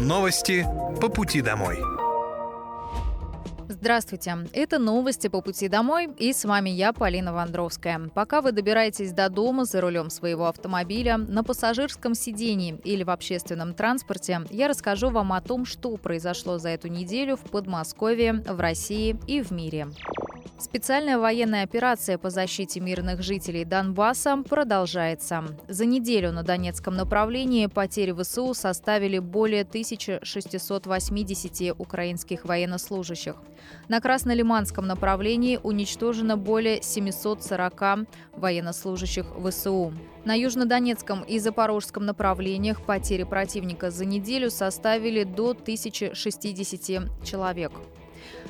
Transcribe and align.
Новости 0.00 0.64
по 1.00 1.08
пути 1.08 1.42
домой. 1.42 1.80
Здравствуйте, 3.68 4.36
это 4.52 4.78
новости 4.78 5.26
по 5.26 5.40
пути 5.40 5.66
домой, 5.66 6.08
и 6.18 6.32
с 6.32 6.44
вами 6.44 6.70
я, 6.70 6.92
Полина 6.92 7.32
Вандровская. 7.32 8.08
Пока 8.14 8.40
вы 8.40 8.52
добираетесь 8.52 9.10
до 9.10 9.28
дома 9.28 9.64
за 9.64 9.80
рулем 9.80 10.08
своего 10.10 10.46
автомобиля, 10.46 11.16
на 11.16 11.42
пассажирском 11.42 12.14
сидении 12.14 12.80
или 12.84 13.02
в 13.02 13.10
общественном 13.10 13.74
транспорте, 13.74 14.42
я 14.50 14.68
расскажу 14.68 15.10
вам 15.10 15.32
о 15.32 15.40
том, 15.40 15.64
что 15.64 15.96
произошло 15.96 16.58
за 16.58 16.68
эту 16.68 16.86
неделю 16.86 17.36
в 17.36 17.50
Подмосковье, 17.50 18.34
в 18.34 18.60
России 18.60 19.18
и 19.26 19.42
в 19.42 19.50
мире. 19.50 19.88
Специальная 20.56 21.18
военная 21.18 21.64
операция 21.64 22.18
по 22.18 22.30
защите 22.30 22.80
мирных 22.80 23.22
жителей 23.22 23.64
Донбасса 23.64 24.42
продолжается. 24.48 25.44
За 25.68 25.84
неделю 25.84 26.32
на 26.32 26.42
Донецком 26.42 26.96
направлении 26.96 27.66
потери 27.66 28.12
ВСУ 28.12 28.54
составили 28.54 29.18
более 29.18 29.62
1680 29.62 31.74
украинских 31.78 32.44
военнослужащих. 32.44 33.36
На 33.88 34.00
Краснолиманском 34.00 34.86
направлении 34.86 35.58
уничтожено 35.62 36.36
более 36.36 36.82
740 36.82 38.06
военнослужащих 38.32 39.26
ВСУ. 39.44 39.92
На 40.24 40.34
Южнодонецком 40.34 41.22
и 41.22 41.38
Запорожском 41.38 42.06
направлениях 42.06 42.82
потери 42.82 43.24
противника 43.24 43.90
за 43.90 44.04
неделю 44.04 44.50
составили 44.50 45.24
до 45.24 45.50
1060 45.50 47.24
человек. 47.24 47.72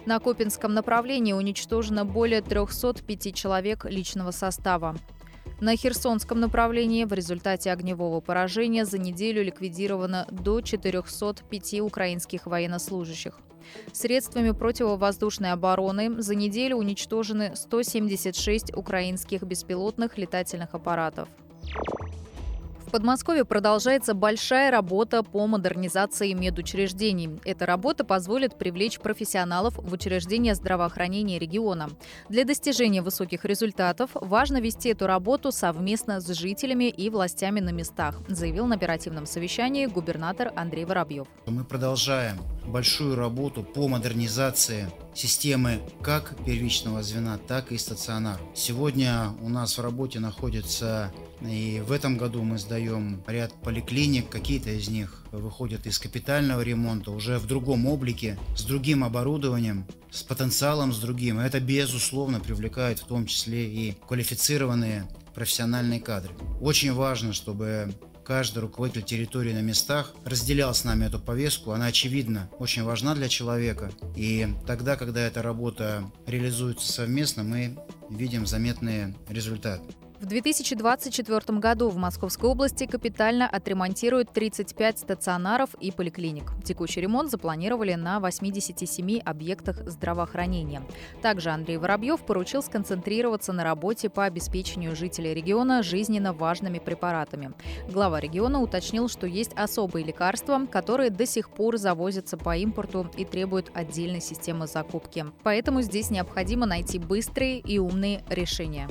На 0.07 0.19
Копинском 0.21 0.75
направлении 0.75 1.33
уничтожено 1.33 2.05
более 2.05 2.43
305 2.43 3.35
человек 3.35 3.85
личного 3.85 4.31
состава. 4.31 4.97
На 5.61 5.77
Херсонском 5.77 6.39
направлении 6.39 7.05
в 7.05 7.13
результате 7.13 7.73
огневого 7.73 8.21
поражения 8.21 8.85
за 8.85 8.99
неделю 8.99 9.43
ликвидировано 9.43 10.27
до 10.31 10.61
405 10.61 11.81
украинских 11.81 12.47
военнослужащих. 12.47 13.41
Средствами 13.93 14.53
противовоздушной 14.53 15.53
обороны 15.53 16.23
за 16.23 16.35
неделю 16.35 16.77
уничтожены 16.77 17.57
176 17.57 18.75
украинских 18.75 19.43
беспилотных 19.43 20.17
летательных 20.17 20.75
аппаратов. 20.75 21.29
В 22.89 22.91
Подмосковье 22.91 23.45
продолжается 23.45 24.15
большая 24.15 24.71
работа 24.71 25.23
по 25.23 25.47
модернизации 25.47 26.33
медучреждений. 26.33 27.39
Эта 27.45 27.67
работа 27.67 28.03
позволит 28.03 28.57
привлечь 28.57 28.99
профессионалов 28.99 29.75
в 29.77 29.93
учреждения 29.93 30.55
здравоохранения 30.55 31.39
региона. 31.39 31.91
Для 32.31 32.47
достижения 32.47 33.03
высоких 33.03 33.45
результатов 33.45 34.13
важно 34.15 34.59
вести 34.63 34.89
эту 34.89 35.07
работу 35.07 35.53
совместно 35.53 36.23
с 36.23 36.29
жителями 36.29 36.89
и 36.89 37.11
властями 37.11 37.61
на 37.61 37.73
местах, 37.73 38.23
заявил 38.27 38.65
на 38.65 38.77
оперативном 38.77 39.27
совещании 39.27 39.85
губернатор 39.85 40.51
Андрей 40.57 40.87
Воробьев. 40.87 41.27
Мы 41.45 41.65
продолжаем 41.65 42.39
большую 42.65 43.17
работу 43.17 43.65
по 43.65 43.87
модернизации 43.87 44.89
системы 45.15 45.81
как 46.01 46.35
первичного 46.47 47.03
звена, 47.03 47.37
так 47.37 47.71
и 47.71 47.77
стационар. 47.77 48.39
Сегодня 48.55 49.35
у 49.43 49.51
нас 49.51 49.77
в 49.77 49.83
работе 49.83 50.21
находится 50.21 51.13
и 51.41 51.83
в 51.87 51.93
этом 51.93 52.17
году 52.17 52.43
мы 52.43 52.59
сдаем 52.59 53.23
ряд 53.27 53.53
поликлиник, 53.63 54.29
какие-то 54.29 54.71
из 54.71 54.89
них 54.89 55.25
выходят 55.33 55.87
из 55.87 55.99
капитального 55.99 56.61
ремонта 56.61 57.11
уже 57.11 57.39
в 57.39 57.47
другом 57.47 57.87
облике, 57.87 58.39
с 58.57 58.63
другим 58.63 59.05
оборудованием, 59.05 59.87
с 60.11 60.23
потенциалом 60.23 60.93
с 60.93 60.99
другим. 60.99 61.39
это, 61.39 61.61
безусловно, 61.61 62.41
привлекает 62.41 62.99
в 62.99 63.07
том 63.07 63.27
числе 63.27 63.69
и 63.69 63.97
квалифицированные 64.07 65.09
профессиональные 65.35 66.01
кадры. 66.01 66.35
Очень 66.61 66.93
важно, 66.93 67.33
чтобы 67.33 67.95
каждый 68.25 68.59
руководитель 68.59 69.05
территории 69.05 69.55
на 69.55 69.63
местах 69.63 70.13
разделял 70.25 70.75
с 70.75 70.85
нами 70.85 71.07
эту 71.07 71.19
повестку. 71.19 71.71
Она, 71.71 71.87
очевидно, 71.87 72.51
очень 72.59 72.83
важна 72.83 73.15
для 73.15 73.29
человека. 73.29 73.91
И 74.17 74.49
тогда, 74.67 74.97
когда 74.97 75.21
эта 75.21 75.41
работа 75.43 76.11
реализуется 76.27 76.93
совместно, 76.93 77.43
мы 77.43 77.79
видим 78.11 78.47
заметные 78.47 79.15
результаты. 79.29 79.95
В 80.21 80.27
2024 80.27 81.59
году 81.61 81.91
в 81.91 81.97
Московской 81.97 82.51
области 82.51 82.87
капитально 82.87 83.49
отремонтируют 83.49 84.33
35 84.33 84.99
стационаров 84.99 85.71
и 85.79 85.93
поликлиник. 85.93 86.51
Текущий 86.65 87.01
ремонт 87.01 87.31
запланировали 87.31 87.95
на 87.95 88.19
87 88.19 89.21
объектах 89.21 89.89
здравоохранения. 89.89 90.83
Также 91.23 91.51
Андрей 91.51 91.77
Воробьев 91.77 92.21
поручил 92.23 92.65
сконцентрироваться 92.65 93.53
на 93.53 93.63
работе 93.63 94.11
по 94.11 94.25
обеспечению 94.25 94.97
жителей 94.97 95.35
региона 95.35 95.85
жизненно 95.85 96.33
важными 96.33 96.81
препаратами. 96.81 97.53
Глава 97.89 98.19
региона 98.19 98.61
уточнил, 98.61 99.09
что 99.09 99.29
есть 99.29 99.53
особые 99.55 100.05
лекарства, 100.05 100.67
которые 100.67 101.11
до 101.11 101.27
сих 101.27 101.49
пор 101.49 101.77
завозятся 101.77 102.37
по 102.37 102.57
импорту 102.57 103.09
и 103.17 103.25
требуют 103.25 103.71
отдельной 103.73 104.21
системы 104.21 104.67
закупки. 104.67 105.27
Поэтому 105.45 105.81
здесь 105.83 106.11
необходимо 106.11 106.67
найти 106.67 106.99
быстрые 106.99 107.61
и 107.61 107.79
умные 107.79 108.25
решения. 108.29 108.89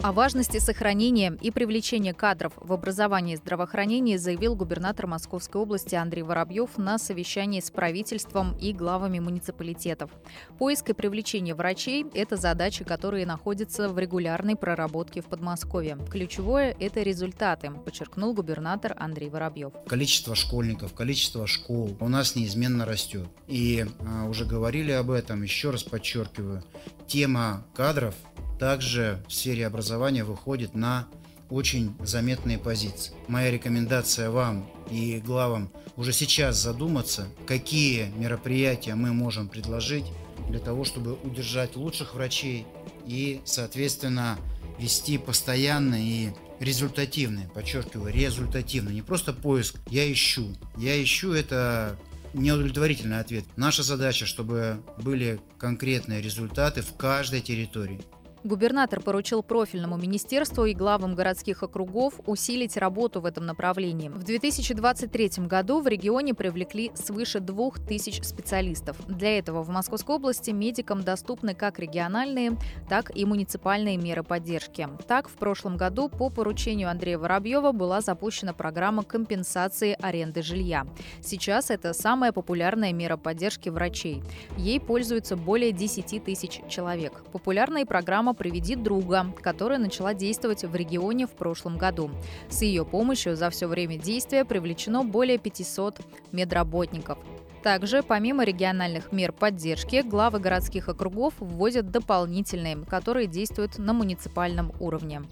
О 0.00 0.12
важности 0.12 0.58
сохранения 0.58 1.36
и 1.40 1.50
привлечения 1.50 2.14
кадров 2.14 2.52
в 2.56 2.72
образовании 2.72 3.34
и 3.34 3.36
здравоохранении 3.36 4.16
заявил 4.16 4.54
губернатор 4.54 5.08
Московской 5.08 5.60
области 5.60 5.96
Андрей 5.96 6.22
Воробьев 6.22 6.78
на 6.78 6.98
совещании 6.98 7.58
с 7.58 7.72
правительством 7.72 8.56
и 8.58 8.72
главами 8.72 9.18
муниципалитетов. 9.18 10.12
Поиск 10.56 10.90
и 10.90 10.92
привлечение 10.92 11.56
врачей– 11.56 12.06
это 12.14 12.36
задачи, 12.36 12.84
которые 12.84 13.26
находятся 13.26 13.88
в 13.88 13.98
регулярной 13.98 14.54
проработке 14.54 15.20
в 15.20 15.26
Подмосковье. 15.26 15.98
Ключевое– 16.08 16.76
это 16.78 17.02
результаты, 17.02 17.72
подчеркнул 17.84 18.34
губернатор 18.34 18.94
Андрей 19.00 19.30
Воробьев. 19.30 19.72
Количество 19.88 20.36
школьников, 20.36 20.94
количество 20.94 21.48
школ 21.48 21.96
у 21.98 22.08
нас 22.08 22.36
неизменно 22.36 22.84
растет. 22.84 23.26
И 23.48 23.84
а, 24.06 24.26
уже 24.26 24.44
говорили 24.44 24.92
об 24.92 25.10
этом, 25.10 25.42
еще 25.42 25.70
раз 25.70 25.82
подчеркиваю, 25.82 26.62
тема 27.08 27.64
кадров 27.74 28.14
также 28.58 29.22
в 29.28 29.32
сфере 29.32 29.66
образования 29.66 30.24
выходит 30.24 30.74
на 30.74 31.08
очень 31.50 31.94
заметные 32.00 32.58
позиции. 32.58 33.12
Моя 33.26 33.50
рекомендация 33.50 34.30
вам 34.30 34.68
и 34.90 35.22
главам 35.24 35.70
уже 35.96 36.12
сейчас 36.12 36.56
задуматься, 36.56 37.26
какие 37.46 38.10
мероприятия 38.16 38.94
мы 38.94 39.12
можем 39.12 39.48
предложить 39.48 40.04
для 40.48 40.58
того, 40.58 40.84
чтобы 40.84 41.14
удержать 41.14 41.76
лучших 41.76 42.14
врачей 42.14 42.66
и, 43.06 43.40
соответственно, 43.44 44.38
вести 44.78 45.18
постоянный 45.18 46.04
и 46.04 46.30
результативный, 46.60 47.48
подчеркиваю, 47.54 48.12
результативный, 48.12 48.94
не 48.94 49.02
просто 49.02 49.32
поиск, 49.32 49.76
я 49.90 50.10
ищу. 50.10 50.54
Я 50.76 51.02
ищу 51.02 51.32
это 51.32 51.98
неудовлетворительный 52.34 53.20
ответ. 53.20 53.44
Наша 53.56 53.82
задача, 53.82 54.26
чтобы 54.26 54.82
были 54.98 55.40
конкретные 55.58 56.20
результаты 56.20 56.82
в 56.82 56.94
каждой 56.94 57.40
территории. 57.40 58.00
Губернатор 58.44 59.00
поручил 59.00 59.42
профильному 59.42 59.96
министерству 59.96 60.64
и 60.64 60.74
главам 60.74 61.14
городских 61.14 61.62
округов 61.62 62.20
усилить 62.26 62.76
работу 62.76 63.20
в 63.20 63.26
этом 63.26 63.46
направлении. 63.46 64.08
В 64.08 64.22
2023 64.22 65.46
году 65.46 65.80
в 65.80 65.88
регионе 65.88 66.34
привлекли 66.34 66.92
свыше 66.94 67.40
2000 67.40 68.22
специалистов. 68.22 68.96
Для 69.08 69.38
этого 69.38 69.62
в 69.62 69.70
Московской 69.70 70.16
области 70.16 70.50
медикам 70.50 71.02
доступны 71.02 71.54
как 71.54 71.78
региональные, 71.78 72.56
так 72.88 73.14
и 73.16 73.24
муниципальные 73.24 73.96
меры 73.96 74.22
поддержки. 74.22 74.88
Так, 75.08 75.28
в 75.28 75.34
прошлом 75.34 75.76
году 75.76 76.08
по 76.08 76.30
поручению 76.30 76.90
Андрея 76.90 77.18
Воробьева 77.18 77.72
была 77.72 78.00
запущена 78.00 78.52
программа 78.52 79.02
компенсации 79.02 79.96
аренды 80.00 80.42
жилья. 80.42 80.86
Сейчас 81.20 81.70
это 81.70 81.92
самая 81.92 82.32
популярная 82.32 82.92
мера 82.92 83.16
поддержки 83.16 83.68
врачей. 83.68 84.22
Ей 84.56 84.78
пользуются 84.78 85.36
более 85.36 85.72
10 85.72 86.24
тысяч 86.24 86.60
человек. 86.68 87.24
Популярная 87.32 87.84
программа 87.84 88.27
программа 88.28 88.34
«Приведи 88.34 88.76
друга», 88.76 89.26
которая 89.42 89.78
начала 89.78 90.14
действовать 90.14 90.64
в 90.64 90.74
регионе 90.74 91.26
в 91.26 91.30
прошлом 91.30 91.78
году. 91.78 92.10
С 92.48 92.62
ее 92.62 92.84
помощью 92.84 93.36
за 93.36 93.50
все 93.50 93.66
время 93.66 93.96
действия 93.96 94.44
привлечено 94.44 95.04
более 95.04 95.38
500 95.38 96.00
медработников. 96.32 97.18
Также, 97.62 98.02
помимо 98.02 98.44
региональных 98.44 99.12
мер 99.12 99.32
поддержки, 99.32 100.02
главы 100.02 100.38
городских 100.38 100.88
округов 100.88 101.34
вводят 101.38 101.90
дополнительные, 101.90 102.76
которые 102.76 103.26
действуют 103.26 103.78
на 103.78 103.92
муниципальном 103.92 104.72
уровне. 104.80 105.22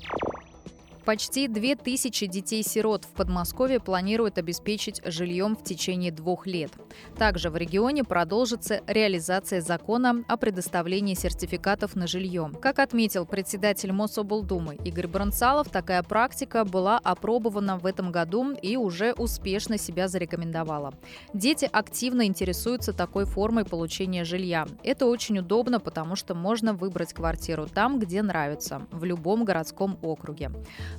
Почти 1.06 1.46
2000 1.46 2.26
детей-сирот 2.26 3.04
в 3.04 3.10
Подмосковье 3.10 3.78
планируют 3.78 4.38
обеспечить 4.38 5.00
жильем 5.04 5.54
в 5.54 5.62
течение 5.62 6.10
двух 6.10 6.48
лет. 6.48 6.72
Также 7.16 7.48
в 7.48 7.56
регионе 7.56 8.02
продолжится 8.02 8.80
реализация 8.88 9.60
закона 9.60 10.24
о 10.26 10.36
предоставлении 10.36 11.14
сертификатов 11.14 11.94
на 11.94 12.08
жилье. 12.08 12.50
Как 12.60 12.80
отметил 12.80 13.24
председатель 13.24 13.92
Мособлдумы 13.92 14.74
Игорь 14.84 15.06
Бронцалов, 15.06 15.68
такая 15.68 16.02
практика 16.02 16.64
была 16.64 16.98
опробована 16.98 17.78
в 17.78 17.86
этом 17.86 18.10
году 18.10 18.56
и 18.60 18.76
уже 18.76 19.12
успешно 19.12 19.78
себя 19.78 20.08
зарекомендовала. 20.08 20.92
Дети 21.32 21.70
активно 21.72 22.26
интересуются 22.26 22.92
такой 22.92 23.26
формой 23.26 23.64
получения 23.64 24.24
жилья. 24.24 24.66
Это 24.82 25.06
очень 25.06 25.38
удобно, 25.38 25.78
потому 25.78 26.16
что 26.16 26.34
можно 26.34 26.74
выбрать 26.74 27.14
квартиру 27.14 27.68
там, 27.72 28.00
где 28.00 28.22
нравится, 28.22 28.88
в 28.90 29.04
любом 29.04 29.44
городском 29.44 30.00
округе. 30.02 30.50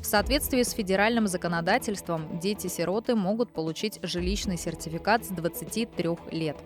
В 0.01 0.05
соответствии 0.05 0.63
с 0.63 0.71
федеральным 0.71 1.27
законодательством 1.27 2.39
дети-сироты 2.39 3.15
могут 3.15 3.51
получить 3.51 3.99
жилищный 4.03 4.57
сертификат 4.57 5.25
с 5.25 5.29
23 5.29 6.09
лет. 6.31 6.57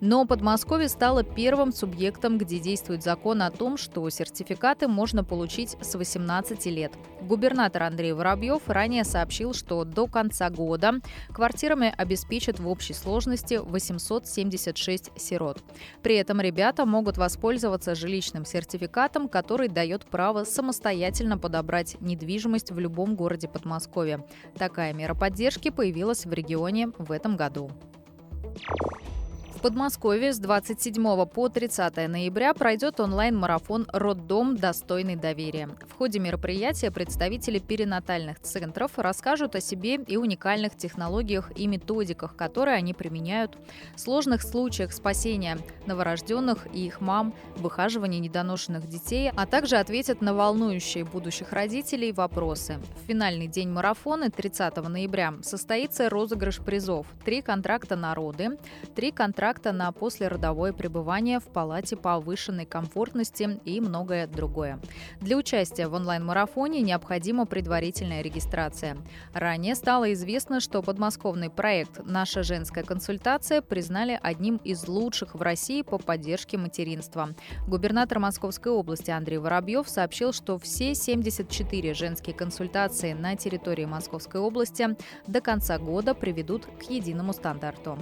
Но 0.00 0.26
Подмосковье 0.26 0.88
стало 0.88 1.22
первым 1.24 1.72
субъектом, 1.72 2.36
где 2.36 2.58
действует 2.58 3.02
закон 3.02 3.42
о 3.42 3.50
том, 3.50 3.76
что 3.78 4.08
сертификаты 4.10 4.86
можно 4.86 5.24
получить 5.24 5.76
с 5.80 5.94
18 5.94 6.66
лет. 6.66 6.92
Губернатор 7.22 7.84
Андрей 7.84 8.12
Воробьев 8.12 8.68
ранее 8.68 9.04
сообщил, 9.04 9.54
что 9.54 9.84
до 9.84 10.06
конца 10.06 10.50
года 10.50 11.00
квартирами 11.32 11.94
обеспечат 11.96 12.60
в 12.60 12.68
общей 12.68 12.92
сложности 12.92 13.54
876 13.54 15.10
сирот. 15.16 15.62
При 16.02 16.16
этом 16.16 16.40
ребята 16.40 16.84
могут 16.84 17.16
воспользоваться 17.16 17.94
жилищным 17.94 18.44
сертификатом, 18.44 19.28
который 19.28 19.68
дает 19.68 20.04
право 20.04 20.44
самостоятельно 20.44 21.38
подобрать 21.38 21.96
недвижимость 22.00 22.73
в 22.74 22.78
любом 22.78 23.16
городе 23.16 23.48
Подмосковья. 23.48 24.26
Такая 24.58 24.92
мера 24.92 25.14
поддержки 25.14 25.70
появилась 25.70 26.26
в 26.26 26.32
регионе 26.32 26.88
в 26.98 27.10
этом 27.10 27.36
году. 27.36 27.70
Подмосковье 29.64 30.34
с 30.34 30.38
27 30.38 31.24
по 31.24 31.48
30 31.48 31.96
ноября 32.06 32.52
пройдет 32.52 33.00
онлайн-марафон 33.00 33.86
«Роддом. 33.94 34.58
Достойный 34.58 35.16
доверия». 35.16 35.70
В 35.88 35.96
ходе 35.96 36.18
мероприятия 36.18 36.90
представители 36.90 37.58
перинатальных 37.60 38.40
центров 38.40 38.98
расскажут 38.98 39.56
о 39.56 39.62
себе 39.62 39.94
и 39.94 40.18
уникальных 40.18 40.76
технологиях 40.76 41.50
и 41.56 41.66
методиках, 41.66 42.36
которые 42.36 42.76
они 42.76 42.92
применяют, 42.92 43.56
сложных 43.96 44.42
случаях 44.42 44.92
спасения 44.92 45.56
новорожденных 45.86 46.66
и 46.74 46.84
их 46.84 47.00
мам, 47.00 47.32
выхаживания 47.56 48.18
недоношенных 48.18 48.86
детей, 48.86 49.30
а 49.34 49.46
также 49.46 49.76
ответят 49.76 50.20
на 50.20 50.34
волнующие 50.34 51.06
будущих 51.06 51.54
родителей 51.54 52.12
вопросы. 52.12 52.76
В 53.02 53.06
финальный 53.08 53.46
день 53.46 53.70
марафона 53.70 54.30
30 54.30 54.76
ноября 54.88 55.32
состоится 55.40 56.10
розыгрыш 56.10 56.58
призов. 56.58 57.06
Три 57.24 57.40
контракта 57.40 57.96
на 57.96 58.14
роды, 58.14 58.58
три 58.94 59.10
контракта 59.10 59.53
контракта 59.54 59.72
на 59.72 59.92
послеродовое 59.92 60.72
пребывание 60.72 61.38
в 61.38 61.44
палате 61.44 61.96
повышенной 61.96 62.66
комфортности 62.66 63.60
и 63.64 63.80
многое 63.80 64.26
другое. 64.26 64.80
Для 65.20 65.36
участия 65.36 65.86
в 65.86 65.94
онлайн-марафоне 65.94 66.80
необходима 66.80 67.46
предварительная 67.46 68.22
регистрация. 68.22 68.96
Ранее 69.32 69.74
стало 69.74 70.12
известно, 70.12 70.60
что 70.60 70.82
подмосковный 70.82 71.50
проект 71.50 72.00
«Наша 72.04 72.42
женская 72.42 72.84
консультация» 72.84 73.62
признали 73.62 74.18
одним 74.22 74.56
из 74.56 74.88
лучших 74.88 75.34
в 75.34 75.42
России 75.42 75.82
по 75.82 75.98
поддержке 75.98 76.58
материнства. 76.58 77.30
Губернатор 77.68 78.18
Московской 78.18 78.72
области 78.72 79.10
Андрей 79.10 79.38
Воробьев 79.38 79.88
сообщил, 79.88 80.32
что 80.32 80.58
все 80.58 80.94
74 80.94 81.94
женские 81.94 82.34
консультации 82.34 83.12
на 83.12 83.36
территории 83.36 83.84
Московской 83.84 84.40
области 84.40 84.96
до 85.26 85.40
конца 85.40 85.78
года 85.78 86.14
приведут 86.14 86.66
к 86.66 86.90
единому 86.90 87.32
стандарту. 87.32 87.98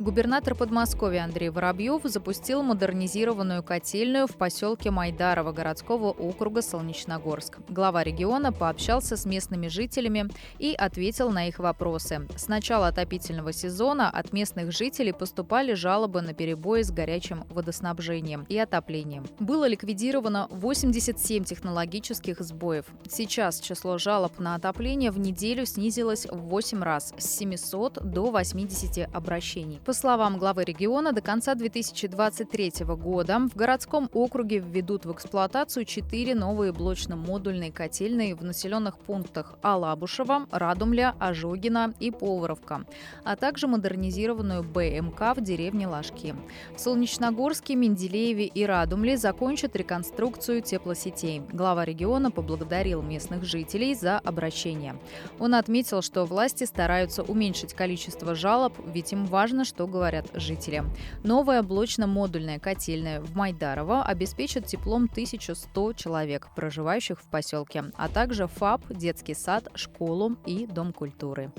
Губернатор 0.00 0.56
Подмосковья 0.56 1.22
Андрей 1.22 1.50
Воробьев 1.50 2.00
запустил 2.02 2.64
модернизированную 2.64 3.62
котельную 3.62 4.26
в 4.26 4.32
поселке 4.32 4.90
Майдарово 4.90 5.52
городского 5.52 6.10
округа 6.10 6.62
Солнечногорск. 6.62 7.60
Глава 7.68 8.02
региона 8.02 8.52
пообщался 8.52 9.16
с 9.16 9.24
местными 9.24 9.68
жителями 9.68 10.28
и 10.58 10.74
ответил 10.74 11.30
на 11.30 11.46
их 11.46 11.60
вопросы. 11.60 12.26
С 12.36 12.48
начала 12.48 12.88
отопительного 12.88 13.52
сезона 13.52 14.10
от 14.10 14.32
местных 14.32 14.72
жителей 14.72 15.12
поступали 15.12 15.74
жалобы 15.74 16.22
на 16.22 16.34
перебои 16.34 16.82
с 16.82 16.90
горячим 16.90 17.44
водоснабжением 17.48 18.46
и 18.48 18.58
отоплением. 18.58 19.24
Было 19.38 19.68
ликвидировано 19.68 20.48
87 20.50 21.44
технологических 21.44 22.40
сбоев. 22.40 22.86
Сейчас 23.08 23.60
число 23.60 23.98
жалоб 23.98 24.40
на 24.40 24.56
отопление 24.56 25.12
в 25.12 25.20
неделю 25.20 25.64
снизилось 25.66 26.26
в 26.26 26.36
8 26.36 26.82
раз 26.82 27.14
с 27.16 27.26
700 27.36 28.02
до 28.02 28.32
80 28.32 29.14
обращений. 29.14 29.80
По 29.84 29.92
словам 29.92 30.38
главы 30.38 30.64
региона, 30.64 31.12
до 31.12 31.20
конца 31.20 31.54
2023 31.54 32.86
года 32.86 33.38
в 33.38 33.54
городском 33.54 34.08
округе 34.14 34.58
введут 34.58 35.04
в 35.04 35.12
эксплуатацию 35.12 35.84
четыре 35.84 36.34
новые 36.34 36.72
блочно-модульные 36.72 37.70
котельные 37.70 38.34
в 38.34 38.42
населенных 38.42 38.96
пунктах 38.96 39.58
Алабушева, 39.60 40.46
Радумля, 40.50 41.14
Ожогина 41.18 41.92
и 42.00 42.10
Поваровка, 42.10 42.86
а 43.24 43.36
также 43.36 43.66
модернизированную 43.66 44.62
БМК 44.62 45.36
в 45.36 45.42
деревне 45.42 45.86
Ложки. 45.86 46.34
В 46.74 46.80
Солнечногорске, 46.80 47.74
Менделееве 47.74 48.46
и 48.46 48.64
Радумле 48.64 49.18
закончат 49.18 49.76
реконструкцию 49.76 50.62
теплосетей. 50.62 51.42
Глава 51.52 51.84
региона 51.84 52.30
поблагодарил 52.30 53.02
местных 53.02 53.44
жителей 53.44 53.94
за 53.94 54.18
обращение. 54.18 54.96
Он 55.38 55.54
отметил, 55.54 56.00
что 56.00 56.24
власти 56.24 56.64
стараются 56.64 57.22
уменьшить 57.22 57.74
количество 57.74 58.34
жалоб, 58.34 58.72
ведь 58.86 59.12
им 59.12 59.26
важно, 59.26 59.66
что 59.74 59.88
говорят 59.88 60.26
жители. 60.34 60.84
Новая 61.24 61.62
блочно-модульная 61.62 62.60
котельная 62.60 63.20
в 63.20 63.34
Майдарово 63.34 64.04
обеспечит 64.04 64.66
теплом 64.66 65.08
1100 65.10 65.92
человек, 65.94 66.48
проживающих 66.54 67.20
в 67.20 67.26
поселке, 67.26 67.84
а 67.96 68.08
также 68.08 68.46
ФАП, 68.46 68.82
детский 68.90 69.34
сад, 69.34 69.68
школу 69.74 70.36
и 70.46 70.66
дом 70.66 70.92
культуры. 70.92 71.50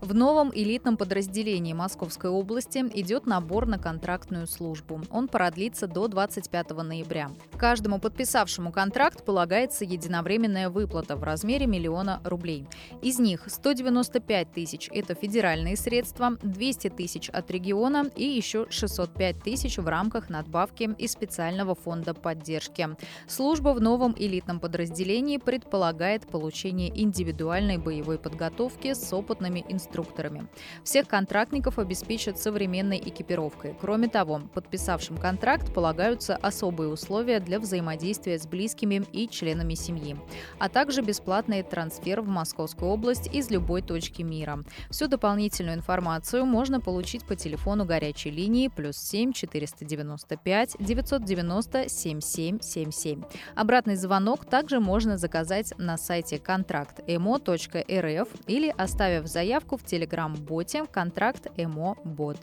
В 0.00 0.14
новом 0.14 0.50
элитном 0.54 0.96
подразделении 0.96 1.74
Московской 1.74 2.30
области 2.30 2.78
идет 2.94 3.26
набор 3.26 3.66
на 3.66 3.78
контрактную 3.78 4.46
службу. 4.46 5.02
Он 5.10 5.28
продлится 5.28 5.86
до 5.86 6.08
25 6.08 6.70
ноября. 6.70 7.30
Каждому 7.58 8.00
подписавшему 8.00 8.72
контракт 8.72 9.22
полагается 9.26 9.84
единовременная 9.84 10.70
выплата 10.70 11.16
в 11.16 11.22
размере 11.22 11.66
миллиона 11.66 12.22
рублей. 12.24 12.66
Из 13.02 13.18
них 13.18 13.42
195 13.46 14.52
тысяч– 14.52 14.88
это 14.92 15.14
федеральные 15.14 15.76
средства, 15.76 16.38
200 16.42 16.88
тысяч 16.88 17.28
от 17.28 17.50
региона 17.50 18.06
и 18.16 18.24
еще 18.24 18.66
605 18.70 19.42
тысяч 19.42 19.76
в 19.76 19.86
рамках 19.86 20.30
надбавки 20.30 20.94
из 20.96 21.12
специального 21.12 21.74
фонда 21.74 22.14
поддержки. 22.14 22.88
Служба 23.28 23.74
в 23.74 23.82
новом 23.82 24.14
элитном 24.18 24.60
подразделении 24.60 25.36
предполагает 25.36 26.26
получение 26.26 26.90
индивидуальной 26.98 27.76
боевой 27.76 28.18
подготовки 28.18 28.94
с 28.94 29.12
опытными 29.12 29.62
инструментами 29.68 29.89
инструкторами. 29.90 30.46
Всех 30.84 31.08
контрактников 31.08 31.78
обеспечат 31.78 32.38
современной 32.38 32.98
экипировкой. 32.98 33.76
Кроме 33.80 34.08
того, 34.08 34.40
подписавшим 34.54 35.18
контракт 35.18 35.72
полагаются 35.74 36.36
особые 36.36 36.90
условия 36.90 37.40
для 37.40 37.58
взаимодействия 37.58 38.38
с 38.38 38.46
близкими 38.46 39.02
и 39.12 39.28
членами 39.28 39.74
семьи, 39.74 40.16
а 40.58 40.68
также 40.68 41.02
бесплатный 41.02 41.62
трансфер 41.62 42.20
в 42.20 42.28
Московскую 42.28 42.90
область 42.90 43.28
из 43.32 43.50
любой 43.50 43.82
точки 43.82 44.22
мира. 44.22 44.64
Всю 44.90 45.08
дополнительную 45.08 45.76
информацию 45.76 46.46
можно 46.46 46.80
получить 46.80 47.24
по 47.24 47.34
телефону 47.36 47.84
горячей 47.84 48.30
линии 48.30 48.68
плюс 48.68 48.96
7 48.96 49.32
495 49.32 50.76
990 50.78 51.88
7777. 51.88 53.22
Обратный 53.54 53.96
звонок 53.96 54.44
также 54.44 54.80
можно 54.80 55.16
заказать 55.16 55.72
на 55.78 55.96
сайте 55.96 56.38
контракт.эмо.рф 56.38 58.28
или 58.46 58.74
оставив 58.76 59.26
заявку 59.26 59.79
в 59.80 59.84
телеграм-боте 59.84 60.84
«Контракт 60.86 61.46
ЭМО 61.56 61.96
Бот». 62.04 62.36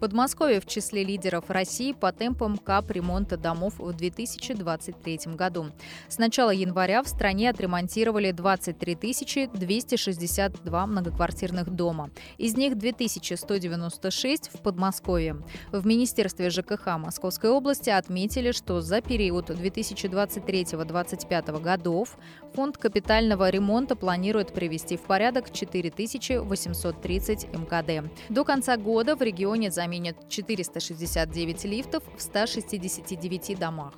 Подмосковье 0.00 0.60
в 0.62 0.66
числе 0.66 1.04
лидеров 1.04 1.50
России 1.50 1.92
по 1.92 2.10
темпам 2.10 2.56
капремонта 2.56 3.36
домов 3.36 3.74
в 3.78 3.92
2023 3.92 5.20
году. 5.34 5.66
С 6.08 6.16
начала 6.16 6.52
января 6.52 7.02
в 7.02 7.08
стране 7.08 7.50
отремонтировали 7.50 8.32
23 8.32 9.50
262 9.52 10.86
многоквартирных 10.86 11.68
дома. 11.68 12.08
Из 12.38 12.56
них 12.56 12.78
2196 12.78 14.54
в 14.54 14.62
Подмосковье. 14.62 15.36
В 15.70 15.86
Министерстве 15.86 16.48
ЖКХ 16.48 16.96
Московской 16.96 17.50
области 17.50 17.90
отметили, 17.90 18.52
что 18.52 18.80
за 18.80 19.02
период 19.02 19.50
2023-2025 19.50 21.60
годов 21.60 22.16
Фонд 22.54 22.78
капитального 22.78 23.50
ремонта 23.50 23.96
планирует 23.96 24.54
привести 24.54 24.96
в 24.96 25.02
порядок 25.02 25.52
4830 25.52 27.48
МКД. 27.52 28.10
До 28.28 28.44
конца 28.44 28.78
года 28.78 29.14
в 29.14 29.22
регионе 29.22 29.70
заметили 29.70 29.89
заменят 29.90 30.28
469 30.28 31.64
лифтов 31.64 32.04
в 32.16 32.22
169 32.22 33.58
домах. 33.58 33.94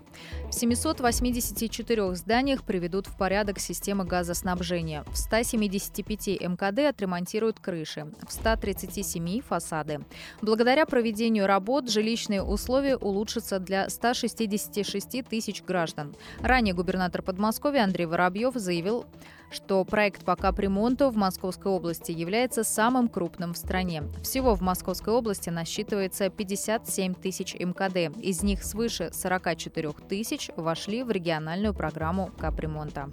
В 0.49 0.55
784 0.55 2.15
зданиях 2.15 2.65
приведут 2.65 3.07
в 3.07 3.17
порядок 3.19 3.59
системы 3.59 4.05
газоснабжения. 4.05 5.05
В 5.13 5.17
175 5.19 6.41
МКД 6.41 6.79
отремонтируют 6.89 7.61
крыши, 7.61 8.11
в 8.27 8.33
137– 8.33 9.43
фасады. 9.43 10.01
Благодаря 10.41 10.87
проведению 10.87 11.47
работ 11.47 11.91
жилищные 11.91 12.43
условия 12.43 12.97
улучшатся 12.97 13.59
для 13.59 13.91
166 13.91 15.29
тысяч 15.29 15.63
граждан. 15.63 16.17
Ранее 16.41 16.73
губернатор 16.73 17.21
Подмосковья 17.21 17.85
Андрей 17.85 18.07
Воробьев 18.07 18.55
заявил, 18.55 19.05
что 19.53 19.85
проект 19.85 20.25
по 20.25 20.37
капремонту 20.37 21.11
в 21.11 21.17
Московской 21.17 21.71
области 21.71 22.13
является 22.13 22.65
самым 22.65 23.09
крупным 23.09 23.55
в 23.55 23.57
стране. 23.57 24.05
Всего 24.23 24.55
в 24.55 24.61
Московской 24.61 25.15
области 25.15 25.51
насчитывается 25.51 26.31
57 26.31 27.15
тысяч 27.15 27.55
МКД. 27.55 28.17
Из 28.23 28.43
них 28.43 28.65
свыше 28.65 29.11
44 29.13 29.93
тысяч 30.09 30.51
вошли 30.57 31.03
в 31.03 31.11
региональную 31.11 31.75
программу 31.75 32.31
капремонта. 32.39 33.11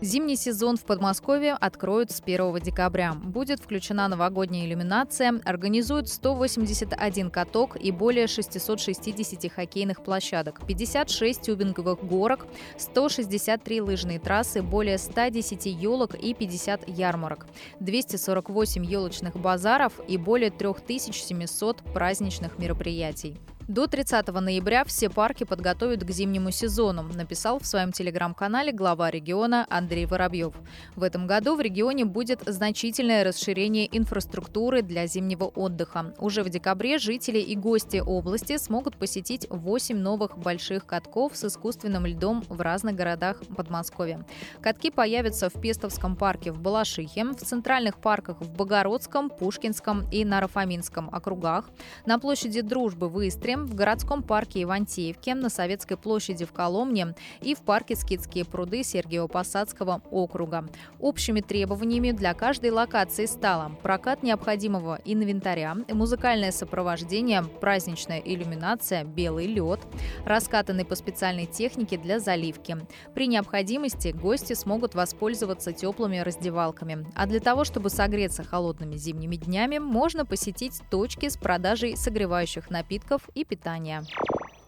Зимний 0.00 0.36
сезон 0.36 0.76
в 0.76 0.84
Подмосковье 0.84 1.52
откроют 1.52 2.10
с 2.10 2.20
1 2.20 2.58
декабря. 2.58 3.14
Будет 3.14 3.60
включена 3.60 4.08
новогодняя 4.08 4.66
иллюминация, 4.66 5.40
организуют 5.44 6.08
181 6.08 7.30
каток 7.30 7.76
и 7.76 7.92
более 7.92 8.26
660 8.26 9.52
хоккейных 9.52 10.02
площадок, 10.02 10.60
56 10.66 11.42
тюбинговых 11.42 12.04
горок, 12.04 12.46
163 12.76 13.80
лыжные 13.80 14.18
трассы, 14.18 14.62
более 14.62 14.98
110 14.98 15.66
елок 15.66 16.16
и 16.16 16.34
50 16.34 16.88
ярмарок, 16.88 17.46
248 17.78 18.84
елочных 18.84 19.36
базаров 19.36 20.00
и 20.08 20.18
более 20.18 20.50
3700 20.50 21.82
праздничных 21.94 22.58
мероприятий. 22.58 23.38
До 23.66 23.86
30 23.86 24.28
ноября 24.28 24.84
все 24.84 25.08
парки 25.08 25.44
подготовят 25.44 26.04
к 26.04 26.10
зимнему 26.10 26.50
сезону, 26.50 27.02
написал 27.02 27.58
в 27.58 27.66
своем 27.66 27.92
телеграм-канале 27.92 28.72
глава 28.72 29.10
региона 29.10 29.66
Андрей 29.70 30.04
Воробьев. 30.04 30.52
В 30.96 31.02
этом 31.02 31.26
году 31.26 31.56
в 31.56 31.62
регионе 31.62 32.04
будет 32.04 32.42
значительное 32.44 33.24
расширение 33.24 33.88
инфраструктуры 33.96 34.82
для 34.82 35.06
зимнего 35.06 35.44
отдыха. 35.44 36.14
Уже 36.18 36.42
в 36.42 36.50
декабре 36.50 36.98
жители 36.98 37.38
и 37.38 37.56
гости 37.56 38.02
области 38.04 38.58
смогут 38.58 38.98
посетить 38.98 39.46
8 39.48 39.96
новых 39.96 40.36
больших 40.36 40.84
катков 40.84 41.34
с 41.34 41.44
искусственным 41.44 42.04
льдом 42.04 42.44
в 42.50 42.60
разных 42.60 42.94
городах 42.96 43.40
Подмосковья. 43.56 44.26
Катки 44.60 44.90
появятся 44.90 45.48
в 45.48 45.58
Пестовском 45.58 46.16
парке 46.16 46.52
в 46.52 46.60
Балашихе, 46.60 47.24
в 47.24 47.36
центральных 47.36 47.96
парках 47.96 48.42
в 48.42 48.52
Богородском, 48.54 49.30
Пушкинском 49.30 50.06
и 50.12 50.26
Нарафаминском 50.26 51.08
округах, 51.10 51.70
на 52.04 52.18
площади 52.18 52.60
Дружбы 52.60 53.08
в 53.08 53.26
Истре, 53.26 53.53
в 53.56 53.74
городском 53.74 54.22
парке 54.22 54.62
Ивантеевке, 54.62 55.34
на 55.34 55.48
Советской 55.48 55.96
площади 55.96 56.44
в 56.44 56.52
Коломне 56.52 57.14
и 57.40 57.54
в 57.54 57.60
парке 57.60 57.96
Скидские 57.96 58.44
пруды 58.44 58.80
Сергиево-Посадского 58.80 60.02
округа. 60.10 60.68
Общими 60.98 61.40
требованиями 61.40 62.10
для 62.10 62.34
каждой 62.34 62.70
локации 62.70 63.26
стало 63.26 63.72
прокат 63.82 64.22
необходимого 64.22 65.00
инвентаря, 65.04 65.76
музыкальное 65.88 66.50
сопровождение, 66.50 67.44
праздничная 67.60 68.18
иллюминация, 68.18 69.04
белый 69.04 69.46
лед, 69.46 69.80
раскатанный 70.24 70.84
по 70.84 70.94
специальной 70.94 71.46
технике 71.46 71.96
для 71.98 72.18
заливки. 72.18 72.76
При 73.14 73.26
необходимости 73.26 74.08
гости 74.08 74.54
смогут 74.54 74.94
воспользоваться 74.94 75.72
теплыми 75.72 76.18
раздевалками. 76.18 77.06
А 77.14 77.26
для 77.26 77.40
того, 77.40 77.64
чтобы 77.64 77.90
согреться 77.90 78.42
холодными 78.42 78.96
зимними 78.96 79.36
днями, 79.36 79.78
можно 79.78 80.24
посетить 80.26 80.80
точки 80.90 81.28
с 81.28 81.36
продажей 81.36 81.96
согревающих 81.96 82.70
напитков 82.70 83.28
и 83.34 83.43
питания. 83.44 84.04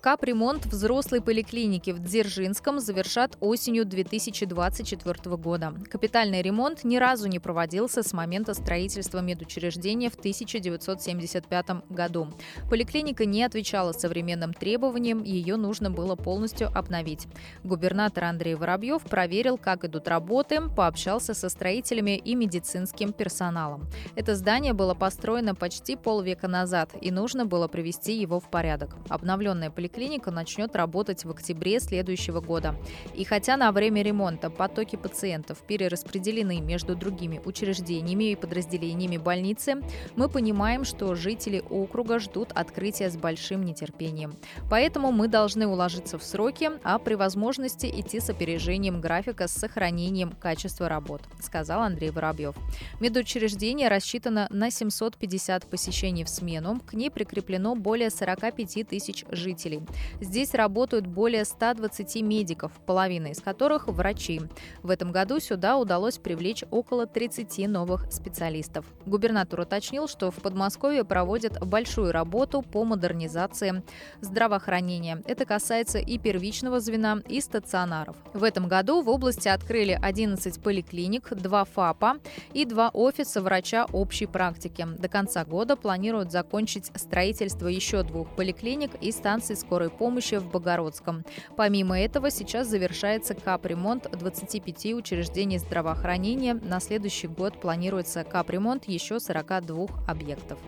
Капремонт 0.07 0.67
взрослой 0.67 1.21
поликлиники 1.21 1.91
в 1.91 1.99
Дзержинском 1.99 2.79
завершат 2.79 3.37
осенью 3.41 3.85
2024 3.85 5.37
года. 5.37 5.75
Капитальный 5.91 6.43
ремонт 6.43 6.85
ни 6.85 6.97
разу 6.97 7.27
не 7.27 7.41
проводился 7.41 8.05
с 8.05 8.13
момента 8.13 8.55
строительства 8.55 9.19
медучреждения 9.19 10.09
в 10.09 10.15
1975 10.15 11.91
году. 11.91 12.29
Поликлиника 12.71 13.25
не 13.25 13.43
отвечала 13.43 13.91
современным 13.91 14.55
требованиям, 14.55 15.25
ее 15.25 15.57
нужно 15.57 15.91
было 15.91 16.15
полностью 16.15 16.69
обновить. 16.73 17.27
Губернатор 17.65 18.23
Андрей 18.27 18.55
Воробьев 18.55 19.03
проверил, 19.03 19.59
как 19.59 19.85
идут 19.85 20.07
работы, 20.07 20.69
пообщался 20.69 21.35
со 21.35 21.49
строителями 21.49 22.17
и 22.17 22.37
медицинским 22.37 23.13
персоналом. 23.13 23.89
Это 24.15 24.37
здание 24.37 24.73
было 24.73 24.95
построено 24.95 25.57
почти 25.57 25.97
полвека 25.97 26.47
назад, 26.47 26.93
и 27.01 27.11
нужно 27.11 27.45
было 27.45 27.67
привести 27.67 28.17
его 28.17 28.39
в 28.39 28.49
порядок. 28.49 28.95
Обновленная 29.09 29.71
поликлиника 29.71 29.96
поликлиника 29.97 30.31
начнет 30.31 30.77
работать 30.77 31.25
в 31.25 31.31
октябре 31.31 31.81
следующего 31.81 32.43
года. 32.43 32.75
И 33.15 33.25
хотя 33.25 33.57
на 33.57 33.73
время 33.73 34.03
ремонта 34.03 34.51
потоки 34.51 34.97
пациентов 34.97 35.63
перераспределены 35.67 36.61
между 36.61 36.95
другими 36.95 37.41
учреждениями 37.43 38.33
и 38.33 38.37
подразделениями 38.37 39.17
больницы, 39.17 39.83
мы 40.15 40.29
понимаем, 40.29 40.85
что 40.85 41.15
жители 41.15 41.65
округа 41.71 42.19
ждут 42.19 42.53
открытия 42.53 43.09
с 43.09 43.17
большим 43.17 43.63
нетерпением. 43.63 44.35
Поэтому 44.69 45.13
мы 45.13 45.29
должны 45.29 45.67
уложиться 45.67 46.19
в 46.19 46.23
сроки, 46.23 46.73
а 46.85 46.99
при 46.99 47.15
возможности 47.15 47.87
идти 47.87 48.21
с 48.21 48.29
опережением 48.29 49.01
графика 49.01 49.49
с 49.49 49.53
сохранением 49.53 50.33
качества 50.33 50.91
работ, 50.91 51.23
сказал 51.41 51.81
Андрей 51.81 52.11
Воробьев. 52.11 52.55
Медучреждение 53.01 53.89
рассчитано 53.89 54.47
на 54.51 54.71
750 54.71 55.65
посещений 55.65 56.25
в 56.25 56.29
смену. 56.29 56.81
К 56.87 56.93
ней 56.93 57.11
прикреплено 57.11 57.75
более 57.75 58.11
45 58.11 58.87
тысяч 58.87 59.25
жителей. 59.31 59.86
Здесь 60.21 60.55
работают 60.55 61.07
более 61.07 61.45
120 61.45 62.23
медиков, 62.23 62.73
половина 62.87 63.29
из 63.29 63.41
которых– 63.41 63.87
врачи. 63.89 64.41
В 64.83 64.91
этом 64.91 65.13
году 65.13 65.41
сюда 65.41 65.77
удалось 65.77 66.19
привлечь 66.19 66.65
около 66.71 67.07
30 67.07 67.69
новых 67.69 68.13
специалистов. 68.13 68.87
Губернатор 69.05 69.61
уточнил, 69.61 70.09
что 70.09 70.31
в 70.31 70.37
Подмосковье 70.37 71.05
проводят 71.05 71.59
большую 71.65 72.13
работу 72.13 72.63
по 72.63 72.85
модернизации 72.85 73.83
здравоохранения. 74.21 75.23
Это 75.27 75.45
касается 75.45 75.99
и 75.99 76.19
первичного 76.19 76.81
звена, 76.81 77.21
и 77.29 77.41
стационаров. 77.41 78.17
В 78.33 78.43
этом 78.43 78.69
году 78.69 79.03
в 79.03 79.09
области 79.09 79.49
открыли 79.49 79.99
11 80.01 80.63
поликлиник, 80.63 81.29
2 81.31 81.65
ФАПа 81.65 82.17
и 82.53 82.65
2 82.65 82.91
офиса 82.91 83.41
врача 83.43 83.87
общей 83.93 84.27
практики. 84.27 84.87
До 84.99 85.09
конца 85.09 85.45
года 85.45 85.77
планируют 85.77 86.33
закончить 86.33 86.91
строительство 86.95 87.69
еще 87.69 88.03
двух 88.03 88.35
поликлиник 88.35 88.91
и 89.01 89.13
станций 89.13 89.57
скорой 89.57 89.76
скорой 89.77 89.91
помощи 89.91 90.37
в 90.37 90.51
Богородском. 90.51 91.23
Помимо 91.55 92.01
этого, 92.01 92.31
сейчас 92.31 92.67
завершается 92.67 93.35
капремонт 93.35 94.09
25 94.11 94.95
учреждений 94.95 95.59
здравоохранения. 95.59 96.55
На 96.55 96.81
следующий 96.81 97.29
год 97.29 97.61
планируется 97.61 98.25
капремонт 98.25 98.89
еще 98.89 99.21
42 99.21 99.89
объектов. 100.09 100.59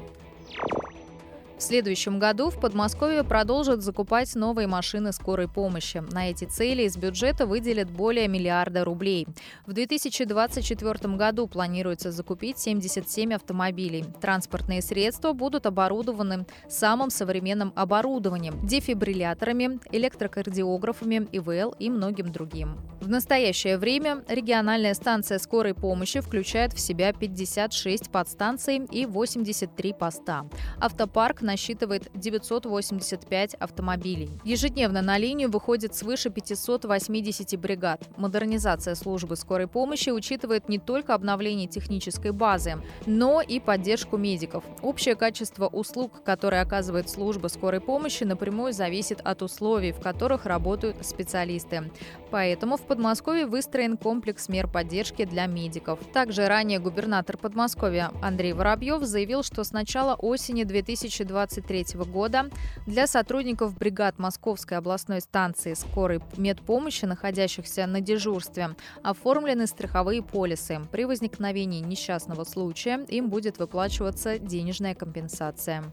В 1.58 1.60
следующем 1.60 2.20
году 2.20 2.50
в 2.50 2.60
Подмосковье 2.60 3.24
продолжат 3.24 3.82
закупать 3.82 4.32
новые 4.36 4.68
машины 4.68 5.12
скорой 5.12 5.48
помощи. 5.48 6.04
На 6.12 6.30
эти 6.30 6.44
цели 6.44 6.84
из 6.84 6.96
бюджета 6.96 7.46
выделят 7.46 7.90
более 7.90 8.28
миллиарда 8.28 8.84
рублей. 8.84 9.26
В 9.66 9.72
2024 9.72 11.16
году 11.16 11.48
планируется 11.48 12.12
закупить 12.12 12.60
77 12.60 13.34
автомобилей. 13.34 14.04
Транспортные 14.20 14.82
средства 14.82 15.32
будут 15.32 15.66
оборудованы 15.66 16.46
самым 16.68 17.10
современным 17.10 17.72
оборудованием– 17.74 18.60
дефибрилляторами, 18.62 19.80
электрокардиографами, 19.90 21.26
ИВЛ 21.32 21.74
и 21.80 21.90
многим 21.90 22.30
другим. 22.30 22.78
В 23.00 23.08
настоящее 23.08 23.78
время 23.78 24.22
региональная 24.28 24.94
станция 24.94 25.38
скорой 25.38 25.74
помощи 25.74 26.20
включает 26.20 26.72
в 26.72 26.78
себя 26.78 27.12
56 27.12 28.10
подстанций 28.10 28.86
и 28.90 29.06
83 29.06 29.92
поста. 29.94 30.44
Автопарк 30.78 31.42
насчитывает 31.48 32.10
985 32.14 33.54
автомобилей. 33.54 34.30
Ежедневно 34.44 35.00
на 35.00 35.16
линию 35.16 35.50
выходит 35.50 35.94
свыше 35.94 36.28
580 36.28 37.58
бригад. 37.58 38.06
Модернизация 38.18 38.94
службы 38.94 39.34
скорой 39.34 39.66
помощи 39.66 40.10
учитывает 40.10 40.68
не 40.68 40.78
только 40.78 41.14
обновление 41.14 41.66
технической 41.66 42.32
базы, 42.32 42.74
но 43.06 43.40
и 43.40 43.60
поддержку 43.60 44.18
медиков. 44.18 44.62
Общее 44.82 45.14
качество 45.14 45.68
услуг, 45.68 46.22
которые 46.22 46.60
оказывает 46.60 47.08
служба 47.08 47.48
скорой 47.48 47.80
помощи, 47.80 48.24
напрямую 48.24 48.74
зависит 48.74 49.20
от 49.24 49.40
условий, 49.40 49.92
в 49.92 50.00
которых 50.00 50.44
работают 50.44 50.96
специалисты. 51.06 51.90
Поэтому 52.30 52.76
в 52.76 52.82
Подмосковье 52.82 53.46
выстроен 53.46 53.96
комплекс 53.96 54.50
мер 54.50 54.68
поддержки 54.68 55.24
для 55.24 55.46
медиков. 55.46 55.98
Также 56.12 56.46
ранее 56.46 56.78
губернатор 56.78 57.38
Подмосковья 57.38 58.10
Андрей 58.20 58.52
Воробьев 58.52 59.02
заявил, 59.02 59.42
что 59.42 59.64
с 59.64 59.72
начала 59.72 60.14
осени 60.14 60.64
2020 60.64 61.37
2023 61.46 62.04
года 62.04 62.50
для 62.86 63.06
сотрудников 63.06 63.76
бригад 63.76 64.18
Московской 64.18 64.78
областной 64.78 65.20
станции 65.20 65.74
скорой 65.74 66.20
медпомощи, 66.36 67.04
находящихся 67.04 67.86
на 67.86 68.00
дежурстве, 68.00 68.70
оформлены 69.02 69.66
страховые 69.66 70.22
полисы. 70.22 70.80
При 70.90 71.04
возникновении 71.04 71.80
несчастного 71.80 72.44
случая 72.44 73.04
им 73.08 73.30
будет 73.30 73.58
выплачиваться 73.58 74.38
денежная 74.38 74.94
компенсация. 74.94 75.92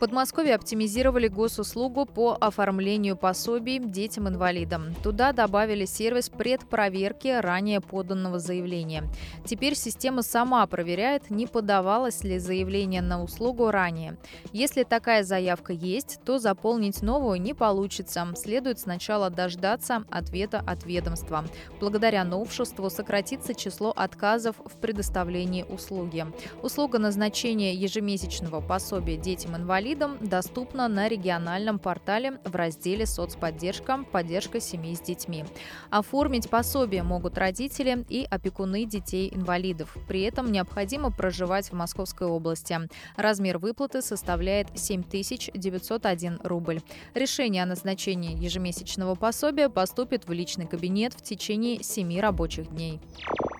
Подмосковье 0.00 0.54
оптимизировали 0.54 1.28
госуслугу 1.28 2.06
по 2.06 2.34
оформлению 2.40 3.18
пособий 3.18 3.78
детям-инвалидам. 3.78 4.94
Туда 5.02 5.32
добавили 5.32 5.84
сервис 5.84 6.30
предпроверки 6.30 7.28
ранее 7.28 7.82
поданного 7.82 8.38
заявления. 8.38 9.04
Теперь 9.44 9.74
система 9.74 10.22
сама 10.22 10.66
проверяет, 10.66 11.28
не 11.28 11.46
подавалось 11.46 12.24
ли 12.24 12.38
заявление 12.38 13.02
на 13.02 13.22
услугу 13.22 13.70
ранее. 13.70 14.16
Если 14.54 14.84
такая 14.84 15.22
заявка 15.22 15.74
есть, 15.74 16.18
то 16.24 16.38
заполнить 16.38 17.02
новую 17.02 17.38
не 17.38 17.52
получится. 17.52 18.26
Следует 18.36 18.78
сначала 18.78 19.28
дождаться 19.28 20.04
ответа 20.08 20.64
от 20.66 20.86
ведомства. 20.86 21.44
Благодаря 21.78 22.24
новшеству 22.24 22.88
сократится 22.88 23.54
число 23.54 23.90
отказов 23.90 24.56
в 24.64 24.80
предоставлении 24.80 25.64
услуги. 25.64 26.24
Услуга 26.62 26.98
назначения 26.98 27.74
ежемесячного 27.74 28.62
пособия 28.62 29.18
детям-инвалидам 29.18 29.89
инвалидам 29.90 30.18
доступна 30.20 30.86
на 30.88 31.08
региональном 31.08 31.78
портале 31.78 32.38
в 32.44 32.54
разделе 32.54 33.06
«Соцподдержка. 33.06 34.04
Поддержка 34.12 34.60
семей 34.60 34.94
с 34.94 35.00
детьми». 35.00 35.44
Оформить 35.90 36.48
пособие 36.48 37.02
могут 37.02 37.36
родители 37.36 38.04
и 38.08 38.24
опекуны 38.30 38.84
детей-инвалидов. 38.84 39.96
При 40.06 40.22
этом 40.22 40.52
необходимо 40.52 41.10
проживать 41.10 41.70
в 41.70 41.72
Московской 41.72 42.28
области. 42.28 42.78
Размер 43.16 43.58
выплаты 43.58 44.00
составляет 44.00 44.68
7901 44.78 46.40
рубль. 46.44 46.80
Решение 47.14 47.64
о 47.64 47.66
назначении 47.66 48.38
ежемесячного 48.40 49.16
пособия 49.16 49.68
поступит 49.68 50.28
в 50.28 50.32
личный 50.32 50.66
кабинет 50.66 51.14
в 51.14 51.22
течение 51.22 51.82
7 51.82 52.20
рабочих 52.20 52.68
дней. 52.70 53.00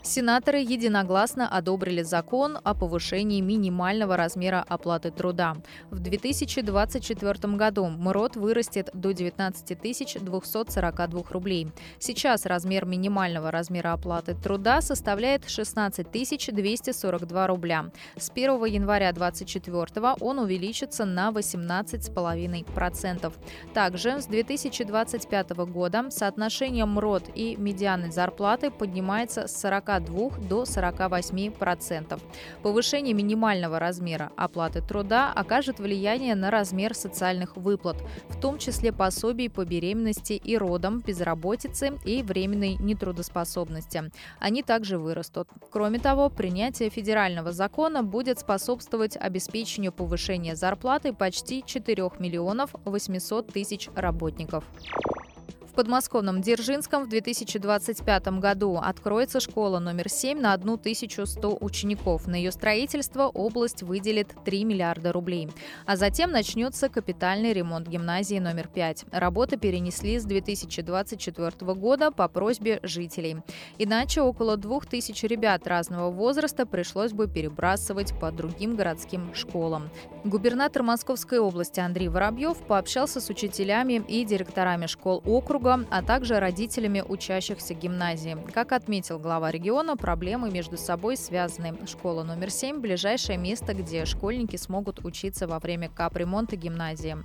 Сенаторы 0.02 0.60
единогласно 0.60 1.46
одобрили 1.46 2.00
закон 2.02 2.58
о 2.64 2.72
повышении 2.74 3.42
минимального 3.42 4.16
размера 4.16 4.64
оплаты 4.66 5.10
труда. 5.10 5.56
В 5.90 5.98
2024 5.98 7.54
году 7.54 7.84
МРОД 7.86 8.36
вырастет 8.36 8.88
до 8.94 9.12
19 9.12 9.78
242 10.24 11.22
рублей. 11.30 11.68
Сейчас 11.98 12.46
размер 12.46 12.86
минимального 12.86 13.50
размера 13.50 13.92
оплаты 13.92 14.34
труда 14.34 14.80
составляет 14.80 15.50
16 15.50 16.10
242 16.10 17.46
рубля. 17.46 17.90
С 18.16 18.30
1 18.30 18.64
января 18.64 19.12
2024 19.12 20.14
он 20.20 20.38
увеличится 20.38 21.04
на 21.04 21.28
18,5%. 21.28 23.32
Также 23.74 24.22
с 24.22 24.26
2025 24.26 25.50
года 25.50 26.06
соотношение 26.10 26.86
МРОД 26.86 27.32
и 27.34 27.56
медианной 27.56 28.10
зарплаты 28.10 28.70
поднимается 28.70 29.46
с 29.46 29.60
40 29.60 29.89
42 29.90 30.48
до 30.48 30.64
48 30.64 31.50
процентов. 31.50 32.20
Повышение 32.62 33.14
минимального 33.14 33.78
размера 33.78 34.30
оплаты 34.36 34.82
труда 34.82 35.32
окажет 35.34 35.80
влияние 35.80 36.34
на 36.34 36.50
размер 36.50 36.94
социальных 36.94 37.56
выплат, 37.56 37.96
в 38.28 38.40
том 38.40 38.58
числе 38.58 38.92
пособий 38.92 39.50
по 39.50 39.64
беременности 39.64 40.34
и 40.34 40.56
родам, 40.56 41.00
безработице 41.00 41.98
и 42.04 42.22
временной 42.22 42.76
нетрудоспособности. 42.78 44.10
Они 44.38 44.62
также 44.62 44.98
вырастут. 44.98 45.48
Кроме 45.70 45.98
того, 45.98 46.30
принятие 46.30 46.90
федерального 46.90 47.52
закона 47.52 48.02
будет 48.02 48.38
способствовать 48.38 49.16
обеспечению 49.16 49.92
повышения 49.92 50.54
зарплаты 50.54 51.12
почти 51.12 51.64
4 51.66 52.10
миллионов 52.18 52.70
800 52.84 53.48
тысяч 53.48 53.88
работников. 53.94 54.64
Подмосковном 55.80 56.42
Дзержинском 56.42 57.04
в 57.04 57.08
2025 57.08 58.38
году 58.38 58.76
откроется 58.76 59.40
школа 59.40 59.78
номер 59.78 60.10
7 60.10 60.38
на 60.38 60.52
1100 60.52 61.56
учеников. 61.58 62.26
На 62.26 62.34
ее 62.34 62.52
строительство 62.52 63.28
область 63.28 63.82
выделит 63.82 64.28
3 64.44 64.64
миллиарда 64.64 65.10
рублей. 65.10 65.48
А 65.86 65.96
затем 65.96 66.32
начнется 66.32 66.90
капитальный 66.90 67.54
ремонт 67.54 67.88
гимназии 67.88 68.38
номер 68.38 68.68
5. 68.68 69.06
Работы 69.10 69.56
перенесли 69.56 70.18
с 70.18 70.24
2024 70.24 71.72
года 71.72 72.10
по 72.10 72.28
просьбе 72.28 72.80
жителей. 72.82 73.38
Иначе 73.78 74.20
около 74.20 74.58
2000 74.58 75.24
ребят 75.24 75.66
разного 75.66 76.10
возраста 76.10 76.66
пришлось 76.66 77.12
бы 77.12 77.26
перебрасывать 77.26 78.12
по 78.20 78.30
другим 78.30 78.76
городским 78.76 79.32
школам. 79.32 79.88
Губернатор 80.24 80.82
Московской 80.82 81.38
области 81.38 81.80
Андрей 81.80 82.08
Воробьев 82.08 82.58
пообщался 82.58 83.18
с 83.18 83.30
учителями 83.30 84.02
и 84.06 84.26
директорами 84.26 84.84
школ 84.84 85.22
округа 85.24 85.69
округа, 85.70 85.86
а 85.90 86.02
также 86.02 86.38
родителями 86.40 87.04
учащихся 87.06 87.74
гимназии. 87.74 88.36
Как 88.52 88.72
отметил 88.72 89.18
глава 89.18 89.50
региона, 89.50 89.96
проблемы 89.96 90.50
между 90.50 90.76
собой 90.76 91.16
связаны. 91.16 91.74
Школа 91.86 92.22
номер 92.22 92.50
7– 92.50 92.80
ближайшее 92.80 93.38
место, 93.38 93.74
где 93.74 94.04
школьники 94.04 94.56
смогут 94.56 95.04
учиться 95.04 95.46
во 95.46 95.58
время 95.58 95.88
капремонта 95.88 96.56
гимназии. 96.56 97.16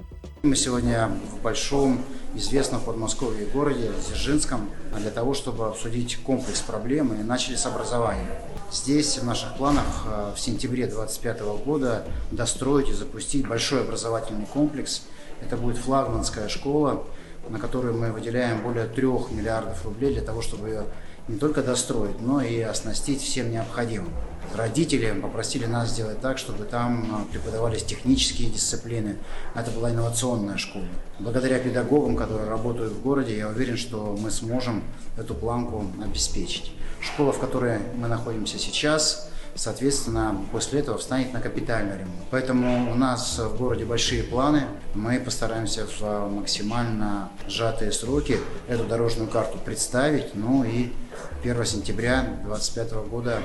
Мы 0.44 0.56
сегодня 0.56 1.10
в 1.32 1.42
большом, 1.42 2.02
известном 2.36 2.82
Подмосковье 2.82 3.46
городе, 3.48 3.92
Дзержинском, 4.08 4.70
для 4.98 5.10
того, 5.10 5.34
чтобы 5.34 5.68
обсудить 5.68 6.18
комплекс 6.18 6.62
проблем 6.62 7.14
и 7.14 7.24
начали 7.24 7.56
с 7.56 7.66
образования. 7.66 8.28
Здесь 8.72 9.18
в 9.18 9.26
наших 9.26 9.56
планах 9.58 10.06
э, 10.06 10.34
в 10.36 10.40
сентябре 10.40 10.86
2025 10.88 11.42
года 11.66 12.04
достроить 12.32 12.90
и 12.90 12.94
запустить 12.94 13.48
большой 13.48 13.82
образовательный 13.82 14.46
комплекс. 14.46 15.04
Это 15.42 15.56
будет 15.58 15.78
флагманская 15.78 16.48
школа, 16.48 17.04
на 17.50 17.60
которую 17.60 17.98
мы 17.98 18.12
выделяем 18.12 18.62
более 18.62 18.86
3 18.86 19.06
миллиардов 19.32 19.84
рублей 19.86 20.14
для 20.14 20.22
того, 20.22 20.42
чтобы 20.42 20.70
ее 20.70 20.86
не 21.28 21.38
только 21.38 21.64
достроить, 21.64 22.22
но 22.22 22.42
и 22.42 22.62
оснастить 22.62 23.22
всем 23.22 23.52
необходимым. 23.52 24.12
Родители 24.54 25.12
попросили 25.20 25.66
нас 25.66 25.90
сделать 25.90 26.22
так, 26.22 26.38
чтобы 26.38 26.66
там 26.66 27.08
а, 27.12 27.32
преподавались 27.32 27.84
технические 27.84 28.50
дисциплины. 28.50 29.18
Это 29.56 29.72
была 29.72 29.90
инновационная 29.92 30.58
школа. 30.58 30.86
Благодаря 31.20 31.58
педагогам, 31.60 32.16
которые 32.16 32.48
работают 32.48 32.94
в 32.94 33.02
городе, 33.02 33.38
я 33.38 33.50
уверен, 33.50 33.76
что 33.76 34.16
мы 34.20 34.30
сможем 34.30 34.84
эту 35.18 35.34
планку 35.34 35.86
обеспечить. 36.04 36.72
Школа, 37.02 37.34
в 37.34 37.40
которой 37.40 37.80
мы 37.96 38.08
находимся 38.08 38.60
сейчас, 38.60 39.30
соответственно, 39.56 40.38
после 40.52 40.82
этого 40.82 40.98
встанет 40.98 41.34
на 41.34 41.40
капитальный 41.40 41.98
ремонт. 41.98 42.26
Поэтому 42.30 42.92
у 42.92 42.96
нас 42.96 43.40
в 43.40 43.58
городе 43.58 43.86
большие 43.86 44.24
планы. 44.24 44.64
Мы 44.94 45.20
постараемся 45.20 45.88
в 45.88 46.30
максимально 46.30 47.30
сжатые 47.48 47.92
сроки 47.92 48.38
эту 48.68 48.84
дорожную 48.84 49.30
карту 49.30 49.58
представить. 49.58 50.36
Ну 50.36 50.64
и 50.64 50.92
1 51.44 51.66
сентября 51.66 52.22
2025 52.44 52.94
года 53.10 53.40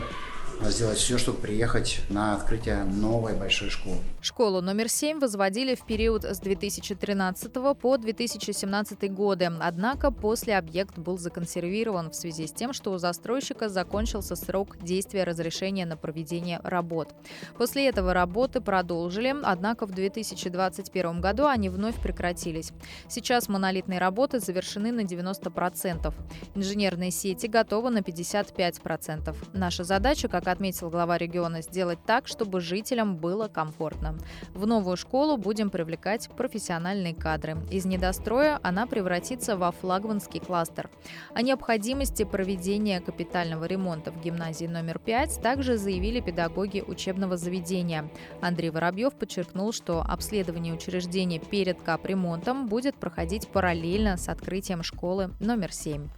сделать 0.68 0.98
все, 0.98 1.16
чтобы 1.16 1.38
приехать 1.38 2.00
на 2.10 2.34
открытие 2.34 2.84
новой 2.84 3.34
большой 3.34 3.70
школы. 3.70 3.98
Школу 4.20 4.60
номер 4.60 4.88
7 4.88 5.18
возводили 5.18 5.74
в 5.74 5.86
период 5.86 6.24
с 6.24 6.38
2013 6.40 7.52
по 7.80 7.96
2017 7.96 9.12
годы. 9.12 9.50
Однако 9.60 10.10
после 10.10 10.58
объект 10.58 10.98
был 10.98 11.16
законсервирован 11.18 12.10
в 12.10 12.14
связи 12.14 12.46
с 12.46 12.52
тем, 12.52 12.72
что 12.72 12.92
у 12.92 12.98
застройщика 12.98 13.68
закончился 13.68 14.36
срок 14.36 14.76
действия 14.82 15.24
разрешения 15.24 15.86
на 15.86 15.96
проведение 15.96 16.60
работ. 16.62 17.14
После 17.56 17.88
этого 17.88 18.12
работы 18.12 18.60
продолжили, 18.60 19.34
однако 19.42 19.86
в 19.86 19.92
2021 19.92 21.20
году 21.20 21.46
они 21.46 21.68
вновь 21.68 21.96
прекратились. 21.96 22.72
Сейчас 23.08 23.48
монолитные 23.48 24.00
работы 24.00 24.40
завершены 24.40 24.92
на 24.92 25.00
90%. 25.00 26.12
Инженерные 26.54 27.10
сети 27.10 27.46
готовы 27.46 27.90
на 27.90 27.98
55%. 27.98 29.34
Наша 29.54 29.84
задача, 29.84 30.28
как 30.28 30.49
отметил 30.50 30.90
глава 30.90 31.18
региона, 31.18 31.62
сделать 31.62 31.98
так, 32.06 32.26
чтобы 32.26 32.60
жителям 32.60 33.16
было 33.16 33.48
комфортно. 33.48 34.18
В 34.54 34.66
новую 34.66 34.96
школу 34.96 35.36
будем 35.36 35.70
привлекать 35.70 36.28
профессиональные 36.36 37.14
кадры. 37.14 37.56
Из 37.70 37.84
недостроя 37.84 38.58
она 38.62 38.86
превратится 38.86 39.56
во 39.56 39.72
флагманский 39.72 40.40
кластер. 40.40 40.90
О 41.34 41.42
необходимости 41.42 42.24
проведения 42.24 43.00
капитального 43.00 43.64
ремонта 43.64 44.12
в 44.12 44.20
гимназии 44.20 44.66
номер 44.66 44.98
5 44.98 45.40
также 45.42 45.76
заявили 45.76 46.20
педагоги 46.20 46.82
учебного 46.86 47.36
заведения. 47.36 48.10
Андрей 48.40 48.70
Воробьев 48.70 49.14
подчеркнул, 49.14 49.72
что 49.72 50.02
обследование 50.02 50.74
учреждения 50.74 51.38
перед 51.38 51.80
капремонтом 51.82 52.66
будет 52.66 52.96
проходить 52.96 53.48
параллельно 53.48 54.16
с 54.16 54.28
открытием 54.28 54.82
школы 54.82 55.30
номер 55.40 55.72
7. 55.72 56.08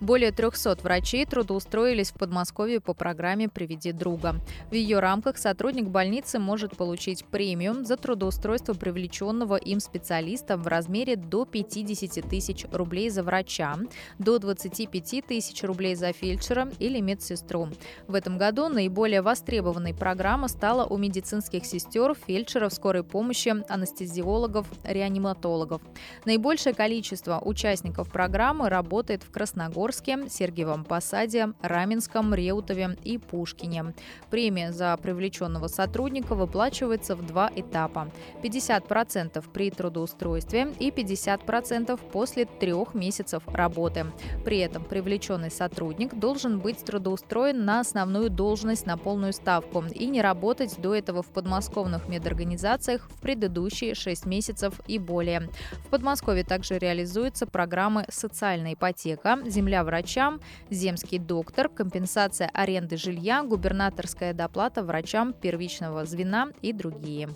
Более 0.00 0.30
300 0.30 0.78
врачей 0.84 1.26
трудоустроились 1.26 2.10
в 2.10 2.14
Подмосковье 2.14 2.80
по 2.80 2.94
программе 2.94 3.48
«Приведи 3.48 3.90
друга». 3.90 4.36
В 4.70 4.74
ее 4.74 5.00
рамках 5.00 5.38
сотрудник 5.38 5.88
больницы 5.88 6.38
может 6.38 6.76
получить 6.76 7.24
премию 7.24 7.84
за 7.84 7.96
трудоустройство 7.96 8.74
привлеченного 8.74 9.56
им 9.56 9.80
специалиста 9.80 10.56
в 10.56 10.68
размере 10.68 11.16
до 11.16 11.44
50 11.44 12.28
тысяч 12.28 12.64
рублей 12.70 13.10
за 13.10 13.24
врача, 13.24 13.76
до 14.20 14.38
25 14.38 15.26
тысяч 15.26 15.64
рублей 15.64 15.96
за 15.96 16.12
фельдшера 16.12 16.70
или 16.78 17.00
медсестру. 17.00 17.68
В 18.06 18.14
этом 18.14 18.38
году 18.38 18.68
наиболее 18.68 19.20
востребованной 19.20 19.94
программа 19.94 20.46
стала 20.46 20.84
у 20.84 20.96
медицинских 20.96 21.66
сестер, 21.66 22.14
фельдшеров 22.14 22.72
скорой 22.72 23.02
помощи, 23.02 23.52
анестезиологов, 23.68 24.68
реаниматологов. 24.84 25.82
Наибольшее 26.24 26.74
количество 26.74 27.40
участников 27.44 28.12
программы 28.12 28.68
работает 28.68 29.24
в 29.24 29.32
Красногорске, 29.32 29.87
Приморске, 29.88 30.28
Сергиевом 30.28 30.84
Посаде, 30.84 31.54
Раменском, 31.62 32.34
Реутове 32.34 32.98
и 33.04 33.16
Пушкине. 33.16 33.94
Премия 34.28 34.70
за 34.70 34.94
привлеченного 34.98 35.68
сотрудника 35.68 36.34
выплачивается 36.34 37.16
в 37.16 37.24
два 37.24 37.50
этапа. 37.56 38.10
50% 38.42 39.42
при 39.50 39.70
трудоустройстве 39.70 40.74
и 40.78 40.90
50% 40.90 41.98
после 42.12 42.44
трех 42.44 42.92
месяцев 42.92 43.42
работы. 43.46 44.04
При 44.44 44.58
этом 44.58 44.84
привлеченный 44.84 45.50
сотрудник 45.50 46.14
должен 46.14 46.58
быть 46.58 46.84
трудоустроен 46.84 47.64
на 47.64 47.80
основную 47.80 48.28
должность 48.28 48.84
на 48.84 48.98
полную 48.98 49.32
ставку 49.32 49.82
и 49.94 50.06
не 50.06 50.20
работать 50.20 50.78
до 50.78 50.94
этого 50.94 51.22
в 51.22 51.28
подмосковных 51.28 52.08
медорганизациях 52.08 53.08
в 53.08 53.20
предыдущие 53.22 53.94
6 53.94 54.26
месяцев 54.26 54.74
и 54.86 54.98
более. 54.98 55.48
В 55.86 55.88
Подмосковье 55.88 56.44
также 56.44 56.78
реализуются 56.78 57.46
программы 57.46 58.04
«Социальная 58.10 58.74
ипотека», 58.74 59.38
«Земля 59.46 59.77
земля 59.78 59.84
врачам, 59.84 60.40
земский 60.70 61.18
доктор, 61.18 61.68
компенсация 61.68 62.50
аренды 62.52 62.96
жилья, 62.96 63.42
губернаторская 63.42 64.32
доплата 64.32 64.82
врачам 64.82 65.32
первичного 65.32 66.04
звена 66.04 66.48
и 66.62 66.72
другие. 66.72 67.28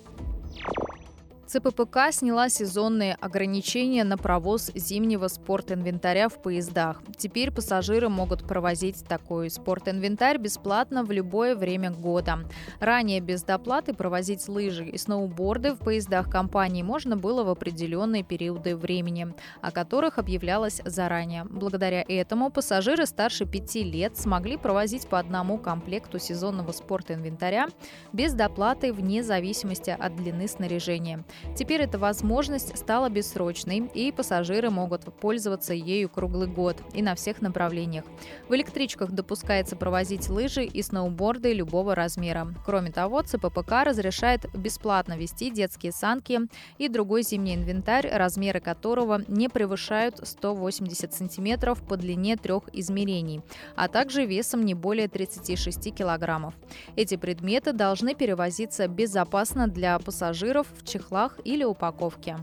ЦППК 1.53 2.13
сняла 2.13 2.49
сезонные 2.49 3.15
ограничения 3.21 4.05
на 4.05 4.17
провоз 4.17 4.71
зимнего 4.75 5.29
спортинвентаря 5.29 6.31
в 6.31 6.41
поездах. 6.41 7.03
Теперь 7.19 7.51
пассажиры 7.51 8.09
могут 8.09 8.49
провозить 8.49 9.05
такой 9.07 9.51
спортинвентарь 9.51 10.39
бесплатно 10.39 11.05
в 11.05 11.11
любое 11.11 11.55
время 11.55 11.91
года. 11.91 12.39
Ранее 12.81 13.21
без 13.21 13.43
доплаты 13.43 13.93
провозить 13.93 14.49
лыжи 14.49 14.87
и 14.87 14.97
сноуборды 14.97 15.75
в 15.75 15.81
поездах 15.81 16.31
компании 16.31 16.83
можно 16.83 17.19
было 17.19 17.45
в 17.45 17.51
определенные 17.51 18.23
периоды 18.23 18.75
времени, 18.75 19.35
о 19.61 19.73
которых 19.73 20.19
объявлялось 20.19 20.81
заранее. 20.87 21.45
Благодаря 21.45 22.03
этому 22.09 22.51
пассажиры 22.51 23.05
старше 23.05 23.45
пяти 23.45 23.83
лет 23.83 24.17
смогли 24.17 24.57
провозить 24.57 25.07
по 25.07 25.19
одному 25.19 25.59
комплекту 25.59 26.19
сезонного 26.19 26.73
спортинвентаря 26.73 27.69
без 28.15 28.33
доплаты 28.33 28.91
вне 28.91 29.23
зависимости 29.23 29.91
от 29.91 30.17
длины 30.17 30.49
снаряжения. 30.49 31.27
Теперь 31.55 31.83
эта 31.83 31.99
возможность 31.99 32.77
стала 32.77 33.09
бессрочной, 33.09 33.91
и 33.95 34.13
пассажиры 34.13 34.71
могут 34.71 35.05
пользоваться 35.21 35.75
ею 35.75 36.09
круглый 36.09 36.49
год 36.49 36.77
и 36.95 37.03
на 37.03 37.15
всех 37.15 37.43
направлениях. 37.43 38.05
В 38.49 38.55
электричках 38.55 39.11
допускается 39.13 39.77
провозить 39.77 40.29
лыжи 40.29 40.65
и 40.65 40.83
сноуборды 40.83 41.53
любого 41.53 41.95
размера. 41.95 42.49
Кроме 42.65 42.91
того, 42.91 43.23
ЦППК 43.23 43.85
разрешает 43.85 44.47
бесплатно 44.55 45.17
вести 45.17 45.51
детские 45.51 45.93
санки 45.93 46.41
и 46.79 46.89
другой 46.89 47.23
зимний 47.23 47.55
инвентарь, 47.55 48.09
размеры 48.09 48.61
которого 48.61 49.23
не 49.29 49.49
превышают 49.49 50.21
180 50.23 51.13
сантиметров 51.13 51.83
по 51.87 51.97
длине 51.97 52.37
трех 52.37 52.65
измерений, 52.73 53.43
а 53.77 53.89
также 53.89 54.25
весом 54.25 54.65
не 54.65 54.75
более 54.75 55.09
36 55.09 55.95
килограммов. 55.95 56.55
Эти 56.97 57.17
предметы 57.17 57.73
должны 57.73 58.15
перевозиться 58.15 58.89
безопасно 58.89 59.69
для 59.69 59.99
пассажиров 59.99 60.67
в 60.77 60.87
чехлах 60.87 61.32
чехлах 61.33 61.41
или 61.45 61.65
упаковке. 61.65 62.37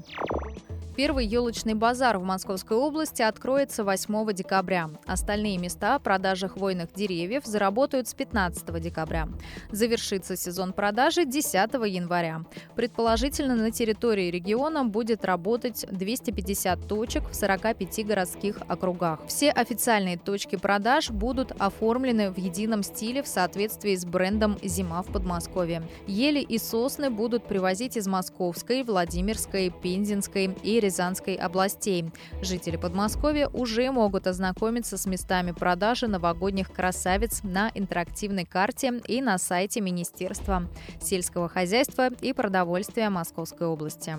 Первый 0.99 1.25
елочный 1.25 1.75
базар 1.75 2.17
в 2.17 2.23
Московской 2.23 2.75
области 2.75 3.21
откроется 3.21 3.85
8 3.85 4.33
декабря. 4.33 4.89
Остальные 5.05 5.57
места 5.57 5.97
продажи 5.97 6.49
хвойных 6.49 6.91
деревьев 6.93 7.45
заработают 7.45 8.09
с 8.09 8.13
15 8.13 8.81
декабря. 8.81 9.29
Завершится 9.71 10.35
сезон 10.35 10.73
продажи 10.73 11.23
10 11.23 11.53
января. 11.88 12.43
Предположительно, 12.75 13.55
на 13.55 13.71
территории 13.71 14.29
региона 14.29 14.83
будет 14.83 15.23
работать 15.23 15.85
250 15.89 16.85
точек 16.89 17.29
в 17.29 17.33
45 17.33 18.05
городских 18.05 18.57
округах. 18.67 19.21
Все 19.25 19.51
официальные 19.51 20.17
точки 20.17 20.57
продаж 20.57 21.12
будут 21.12 21.53
оформлены 21.57 22.29
в 22.29 22.38
едином 22.38 22.83
стиле 22.83 23.23
в 23.23 23.27
соответствии 23.29 23.95
с 23.95 24.03
брендом 24.03 24.57
«Зима 24.62 25.01
в 25.03 25.13
Подмосковье». 25.13 25.81
Ели 26.07 26.41
и 26.41 26.57
сосны 26.57 27.09
будут 27.09 27.45
привозить 27.45 27.95
из 27.95 28.05
Московской, 28.05 28.83
Владимирской, 28.83 29.69
Пензенской 29.69 30.53
и 30.62 30.88
Рязанской 30.89 31.36
областей. 31.36 32.12
Жители 32.41 32.75
Подмосковья 32.75 33.47
уже 33.49 33.91
могут 33.91 34.25
ознакомиться 34.25 34.97
с 34.97 35.06
местами 35.06 35.52
продажи 35.52 36.08
новогодних 36.08 36.73
красавиц 36.73 37.41
на 37.43 37.69
интерактивной 37.75 38.45
карте 38.45 38.99
и 39.08 39.21
на 39.21 39.38
сайте 39.38 39.82
Министерства 39.82 40.67
сельского 40.99 41.47
хозяйства 41.47 42.10
и 42.21 42.34
продовольствия 42.34 43.12
Московской 43.12 43.67
области. 43.67 44.17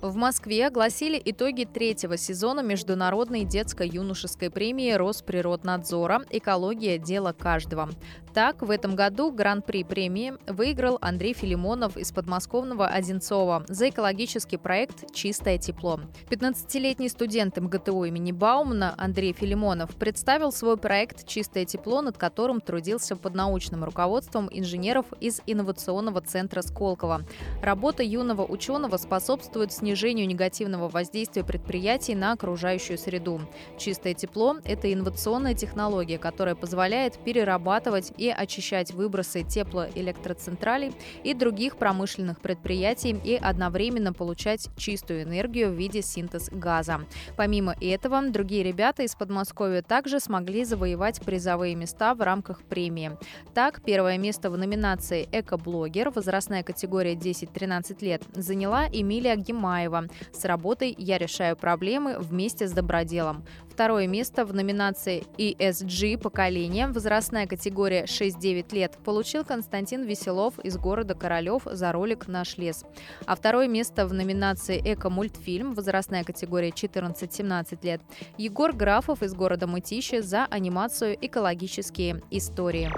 В 0.00 0.14
Москве 0.14 0.68
огласили 0.68 1.20
итоги 1.22 1.64
третьего 1.64 2.16
сезона 2.16 2.60
международной 2.60 3.44
детско-юношеской 3.44 4.48
премии 4.48 4.92
Росприроднадзора 4.92 6.22
«Экология. 6.30 6.96
Дело 6.96 7.32
каждого». 7.32 7.90
Так, 8.32 8.62
в 8.62 8.70
этом 8.70 8.96
году 8.96 9.30
гран-при 9.30 9.84
премии 9.84 10.34
выиграл 10.46 10.96
Андрей 11.02 11.34
Филимонов 11.34 11.98
из 11.98 12.12
подмосковного 12.12 12.86
Одинцова 12.86 13.64
за 13.68 13.90
экологический 13.90 14.56
проект 14.56 15.12
«Чистое 15.12 15.58
тепло». 15.80 16.00
15-летний 16.30 17.08
студент 17.08 17.56
МГТУ 17.56 18.04
имени 18.04 18.32
Баумана 18.32 18.94
Андрей 18.98 19.32
Филимонов 19.32 19.94
представил 19.96 20.52
свой 20.52 20.76
проект 20.76 21.26
«Чистое 21.26 21.64
тепло», 21.64 22.02
над 22.02 22.18
которым 22.18 22.60
трудился 22.60 23.16
под 23.16 23.34
научным 23.34 23.84
руководством 23.84 24.48
инженеров 24.52 25.06
из 25.20 25.40
инновационного 25.46 26.20
центра 26.20 26.62
Сколково. 26.62 27.22
Работа 27.62 28.02
юного 28.02 28.44
ученого 28.44 28.96
способствует 28.96 29.72
снижению 29.72 30.26
негативного 30.26 30.88
воздействия 30.88 31.44
предприятий 31.44 32.14
на 32.14 32.32
окружающую 32.32 32.98
среду. 32.98 33.40
Чистое 33.78 34.14
тепло– 34.14 34.56
это 34.64 34.92
инновационная 34.92 35.54
технология, 35.54 36.18
которая 36.18 36.54
позволяет 36.54 37.18
перерабатывать 37.18 38.12
и 38.16 38.28
очищать 38.28 38.92
выбросы 38.92 39.42
теплоэлектроцентралей 39.42 40.92
и 41.24 41.34
других 41.34 41.76
промышленных 41.76 42.40
предприятий 42.40 43.16
и 43.24 43.34
одновременно 43.34 44.12
получать 44.12 44.68
чистую 44.76 45.22
энергию 45.22 45.69
в 45.70 45.74
виде 45.74 46.02
синтез 46.02 46.50
газа. 46.50 47.00
Помимо 47.36 47.74
этого, 47.80 48.22
другие 48.30 48.62
ребята 48.62 49.02
из 49.02 49.14
Подмосковья 49.14 49.82
также 49.82 50.20
смогли 50.20 50.64
завоевать 50.64 51.20
призовые 51.20 51.74
места 51.74 52.14
в 52.14 52.20
рамках 52.20 52.62
премии. 52.62 53.16
Так, 53.54 53.82
первое 53.82 54.18
место 54.18 54.50
в 54.50 54.58
номинации 54.58 55.28
«Экоблогер» 55.32 56.10
возрастная 56.10 56.62
категория 56.62 57.14
10-13 57.14 58.04
лет 58.04 58.22
заняла 58.34 58.86
Эмилия 58.88 59.36
Гимаева 59.36 60.06
с 60.32 60.44
работой 60.44 60.94
«Я 60.98 61.18
решаю 61.18 61.56
проблемы 61.56 62.18
вместе 62.18 62.66
с 62.68 62.72
доброделом». 62.72 63.44
Второе 63.70 64.06
место 64.06 64.44
в 64.44 64.52
номинации 64.52 65.22
ESG 65.38 66.18
поколение 66.18 66.88
возрастная 66.88 67.46
категория 67.46 68.04
6-9 68.04 68.74
лет 68.74 68.98
получил 69.04 69.44
Константин 69.44 70.02
Веселов 70.02 70.58
из 70.58 70.76
города 70.76 71.14
Королев 71.14 71.62
за 71.64 71.92
ролик 71.92 72.28
«Наш 72.28 72.58
лес». 72.58 72.84
А 73.24 73.34
второе 73.34 73.68
место 73.68 74.06
в 74.06 74.12
номинации 74.12 74.78
«Эко-мультфильм» 74.84 75.72
возрастная 75.72 76.24
категория 76.24 76.70
14-17 76.70 77.78
лет 77.82 78.02
Егор 78.36 78.74
Графов 78.74 79.22
из 79.22 79.32
города 79.32 79.66
Мытищи 79.66 80.20
за 80.20 80.44
анимацию 80.46 81.16
«Экологические 81.18 82.22
истории». 82.30 82.90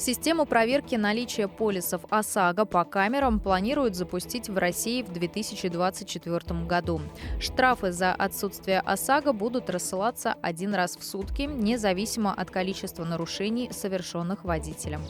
Систему 0.00 0.46
проверки 0.46 0.94
наличия 0.94 1.46
полисов 1.46 2.00
ОСАГО 2.08 2.64
по 2.64 2.84
камерам 2.84 3.38
планируют 3.38 3.94
запустить 3.94 4.48
в 4.48 4.56
России 4.56 5.02
в 5.02 5.12
2024 5.12 6.64
году. 6.64 7.02
Штрафы 7.38 7.92
за 7.92 8.14
отсутствие 8.14 8.80
ОСАГО 8.80 9.34
будут 9.34 9.68
рассылаться 9.68 10.36
один 10.40 10.74
раз 10.74 10.96
в 10.96 11.04
сутки, 11.04 11.42
независимо 11.42 12.32
от 12.32 12.50
количества 12.50 13.04
нарушений, 13.04 13.68
совершенных 13.72 14.42
водителем. 14.44 15.02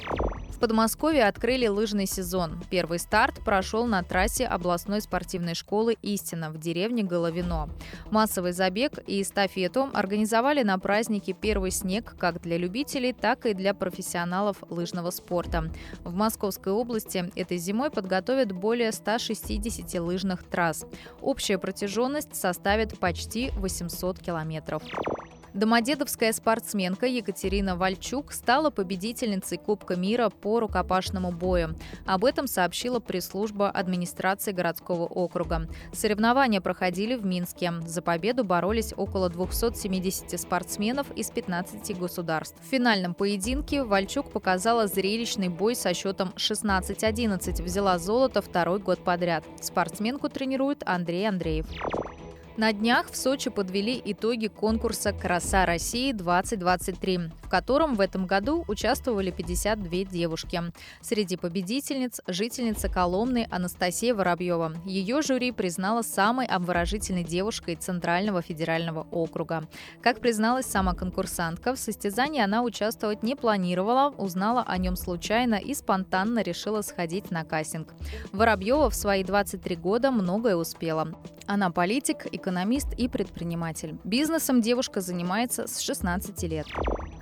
В 0.50 0.58
Подмосковье 0.58 1.26
открыли 1.26 1.66
лыжный 1.66 2.06
сезон. 2.06 2.62
Первый 2.70 2.98
старт 2.98 3.40
прошел 3.44 3.86
на 3.86 4.02
трассе 4.02 4.46
областной 4.46 5.00
спортивной 5.00 5.54
школы 5.54 5.96
«Истина» 6.02 6.50
в 6.50 6.58
деревне 6.58 7.02
Головино. 7.02 7.70
Массовый 8.10 8.52
забег 8.52 8.98
и 9.06 9.22
эстафету 9.22 9.88
организовали 9.94 10.62
на 10.62 10.78
празднике 10.78 11.32
«Первый 11.32 11.70
снег» 11.70 12.14
как 12.18 12.42
для 12.42 12.58
любителей, 12.58 13.12
так 13.12 13.46
и 13.46 13.54
для 13.54 13.72
профессионалов 13.72 14.58
лыжного 14.68 15.10
спорта. 15.10 15.70
В 16.04 16.14
Московской 16.14 16.72
области 16.72 17.30
этой 17.36 17.56
зимой 17.56 17.90
подготовят 17.90 18.52
более 18.52 18.92
160 18.92 20.00
лыжных 20.00 20.42
трасс. 20.42 20.84
Общая 21.22 21.58
протяженность 21.58 22.34
составит 22.34 22.98
почти 22.98 23.50
800 23.56 24.18
километров. 24.18 24.82
Домодедовская 25.54 26.32
спортсменка 26.32 27.06
Екатерина 27.06 27.74
Вальчук 27.74 28.32
стала 28.32 28.70
победительницей 28.70 29.58
Кубка 29.58 29.96
мира 29.96 30.28
по 30.30 30.60
рукопашному 30.60 31.32
бою. 31.32 31.74
Об 32.06 32.24
этом 32.24 32.46
сообщила 32.46 33.00
пресс-служба 33.00 33.68
администрации 33.68 34.52
городского 34.52 35.06
округа. 35.06 35.68
Соревнования 35.92 36.60
проходили 36.60 37.16
в 37.16 37.26
Минске. 37.26 37.72
За 37.86 38.00
победу 38.00 38.44
боролись 38.44 38.94
около 38.96 39.28
270 39.28 40.40
спортсменов 40.40 41.10
из 41.16 41.30
15 41.30 41.98
государств. 41.98 42.56
В 42.62 42.70
финальном 42.70 43.14
поединке 43.14 43.82
Вальчук 43.82 44.30
показала 44.30 44.86
зрелищный 44.86 45.48
бой 45.48 45.74
со 45.74 45.94
счетом 45.94 46.32
16-11. 46.36 47.62
Взяла 47.62 47.98
золото 47.98 48.40
второй 48.40 48.78
год 48.78 49.02
подряд. 49.02 49.44
Спортсменку 49.60 50.28
тренирует 50.28 50.84
Андрей 50.86 51.28
Андреев. 51.28 51.66
На 52.56 52.72
днях 52.72 53.10
в 53.10 53.16
Сочи 53.16 53.48
подвели 53.48 54.00
итоги 54.04 54.48
конкурса 54.48 55.12
«Краса 55.12 55.64
России-2023», 55.66 57.30
в 57.42 57.48
котором 57.48 57.94
в 57.94 58.00
этом 58.00 58.26
году 58.26 58.64
участвовали 58.68 59.30
52 59.30 60.04
девушки. 60.04 60.60
Среди 61.00 61.36
победительниц– 61.36 62.20
жительница 62.26 62.88
Коломны 62.88 63.46
Анастасия 63.50 64.14
Воробьева. 64.14 64.74
Ее 64.84 65.22
жюри 65.22 65.52
признала 65.52 66.02
самой 66.02 66.46
обворожительной 66.46 67.24
девушкой 67.24 67.76
Центрального 67.76 68.42
федерального 68.42 69.06
округа. 69.10 69.68
Как 70.02 70.20
призналась 70.20 70.66
сама 70.66 70.94
конкурсантка, 70.94 71.74
в 71.74 71.78
состязании 71.78 72.42
она 72.42 72.62
участвовать 72.62 73.22
не 73.22 73.36
планировала, 73.36 74.12
узнала 74.18 74.64
о 74.66 74.76
нем 74.76 74.96
случайно 74.96 75.54
и 75.54 75.72
спонтанно 75.72 76.42
решила 76.42 76.82
сходить 76.82 77.30
на 77.30 77.44
кастинг. 77.44 77.94
Воробьева 78.32 78.90
в 78.90 78.94
свои 78.94 79.24
23 79.24 79.76
года 79.76 80.10
многое 80.10 80.56
успела. 80.56 81.14
Она 81.46 81.70
политик, 81.70 82.26
экономист 82.40 82.92
и 82.94 83.08
предприниматель. 83.08 83.98
Бизнесом 84.04 84.60
девушка 84.60 85.00
занимается 85.00 85.66
с 85.66 85.80
16 85.80 86.42
лет. 86.44 86.66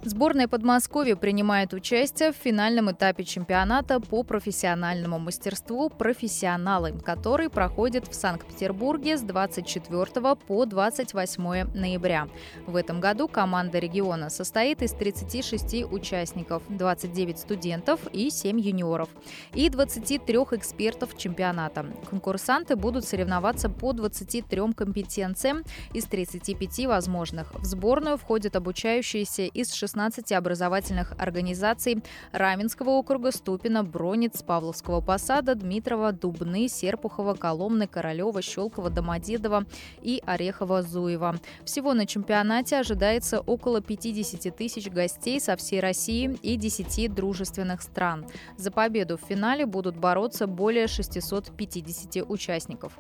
Сборная 0.05 0.47
Подмосковья 0.47 1.17
принимает 1.17 1.75
участие 1.75 2.33
в 2.33 2.37
финальном 2.37 2.91
этапе 2.93 3.25
чемпионата 3.25 3.99
по 3.99 4.23
профессиональному 4.23 5.19
мастерству 5.19 5.91
«Профессионалы», 5.91 6.93
который 7.05 7.51
проходит 7.51 8.07
в 8.07 8.15
Санкт-Петербурге 8.15 9.19
с 9.19 9.23
24 9.23 10.37
по 10.37 10.67
28 10.67 11.75
ноября. 11.75 12.29
В 12.67 12.77
этом 12.77 13.01
году 13.01 13.27
команда 13.27 13.81
региона 13.81 14.31
состоит 14.31 14.83
из 14.83 14.93
36 14.93 15.91
участников, 15.91 16.63
29 16.69 17.39
студентов 17.39 18.01
и 18.13 18.31
7 18.31 18.61
юниоров, 18.61 19.09
и 19.53 19.69
23 19.69 20.37
экспертов 20.53 21.19
чемпионата. 21.19 21.87
Конкурсанты 22.09 22.77
будут 22.77 23.05
соревноваться 23.05 23.69
по 23.69 23.93
23 23.93 24.75
компетенциям 24.75 25.65
из 25.93 26.05
35 26.05 26.87
возможных. 26.87 27.53
В 27.55 27.65
сборную 27.65 28.17
входят 28.17 28.55
обучающиеся 28.55 29.43
из 29.43 29.73
16 29.73 29.88
16 29.89 30.33
образовательных 30.33 31.15
организаций 31.19 32.03
Раменского 32.33 32.91
округа, 32.91 33.33
Ступина, 33.33 33.83
Бронец, 33.83 34.43
Павловского 34.43 35.01
посада, 35.01 35.55
Дмитрова, 35.55 36.13
Дубны, 36.13 36.69
Серпухова, 36.69 37.33
Коломны, 37.33 37.87
Королева, 37.87 38.43
Щелкова, 38.43 38.91
Домодедова 38.91 39.65
и 40.03 40.23
Орехова-Зуева. 40.27 41.41
Всего 41.65 41.95
на 41.95 42.05
чемпионате 42.05 42.77
ожидается 42.77 43.41
около 43.41 43.81
50 43.81 44.55
тысяч 44.55 44.91
гостей 44.91 45.41
со 45.41 45.57
всей 45.57 45.81
России 45.81 46.39
и 46.43 46.57
10 46.57 47.15
дружественных 47.15 47.81
стран. 47.81 48.27
За 48.59 48.71
победу 48.71 49.17
в 49.17 49.27
финале 49.27 49.65
будут 49.65 49.97
бороться 49.97 50.47
более 50.47 50.87
650 50.87 52.29
участников. 52.29 52.99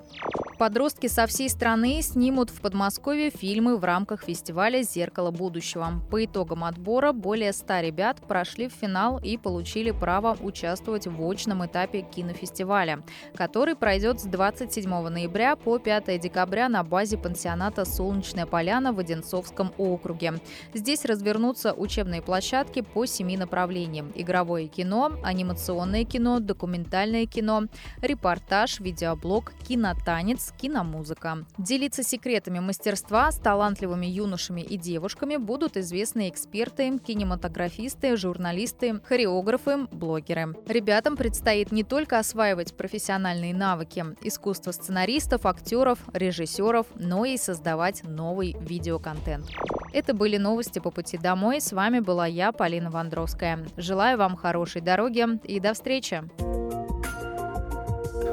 Подростки 0.58 1.06
со 1.06 1.28
всей 1.28 1.48
страны 1.48 2.02
снимут 2.02 2.50
в 2.50 2.60
Подмосковье 2.60 3.30
фильмы 3.30 3.76
в 3.76 3.84
рамках 3.84 4.24
фестиваля 4.24 4.82
«Зеркало 4.82 5.30
будущего». 5.30 6.02
По 6.10 6.24
итогам 6.24 6.64
отбора 6.64 6.77
более 6.78 7.52
100 7.52 7.80
ребят 7.80 8.20
прошли 8.26 8.68
в 8.68 8.72
финал 8.72 9.18
и 9.18 9.36
получили 9.36 9.90
право 9.90 10.36
участвовать 10.40 11.06
в 11.06 11.28
очном 11.28 11.66
этапе 11.66 12.02
кинофестиваля, 12.02 13.02
который 13.34 13.74
пройдет 13.74 14.20
с 14.20 14.24
27 14.24 14.88
ноября 14.88 15.56
по 15.56 15.78
5 15.78 16.20
декабря 16.20 16.68
на 16.68 16.84
базе 16.84 17.18
пансионата 17.18 17.84
«Солнечная 17.84 18.46
поляна» 18.46 18.92
в 18.92 18.98
Одинцовском 18.98 19.72
округе. 19.78 20.34
Здесь 20.74 21.04
развернутся 21.04 21.72
учебные 21.72 22.22
площадки 22.22 22.82
по 22.82 23.06
семи 23.06 23.36
направлениям– 23.36 24.12
игровое 24.14 24.68
кино, 24.68 25.12
анимационное 25.22 26.04
кино, 26.04 26.40
документальное 26.40 27.26
кино, 27.26 27.64
репортаж, 28.00 28.80
видеоблог, 28.80 29.52
кинотанец, 29.66 30.52
киномузыка. 30.56 31.44
Делиться 31.58 32.02
секретами 32.02 32.60
мастерства 32.60 33.30
с 33.30 33.38
талантливыми 33.38 34.06
юношами 34.06 34.60
и 34.60 34.76
девушками 34.76 35.36
будут 35.36 35.76
известные 35.76 36.28
эксперты, 36.68 36.98
кинематографисты, 36.98 38.16
журналисты, 38.16 39.00
хореографы, 39.04 39.86
блогеры. 39.90 40.54
Ребятам 40.66 41.16
предстоит 41.16 41.72
не 41.72 41.82
только 41.82 42.18
осваивать 42.18 42.76
профессиональные 42.76 43.54
навыки, 43.54 44.04
искусство 44.22 44.72
сценаристов, 44.72 45.46
актеров, 45.46 45.98
режиссеров, 46.12 46.86
но 46.94 47.24
и 47.24 47.36
создавать 47.36 48.02
новый 48.04 48.56
видеоконтент. 48.60 49.46
Это 49.92 50.12
были 50.14 50.36
новости 50.36 50.78
по 50.78 50.90
пути 50.90 51.16
домой. 51.16 51.60
С 51.60 51.72
вами 51.72 52.00
была 52.00 52.26
я, 52.26 52.52
Полина 52.52 52.90
Вандровская. 52.90 53.66
Желаю 53.76 54.18
вам 54.18 54.36
хорошей 54.36 54.82
дороги 54.82 55.26
и 55.44 55.60
до 55.60 55.72
встречи. 55.72 56.22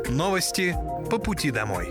Новости 0.09 0.75
по 1.09 1.17
пути 1.17 1.51
домой. 1.51 1.87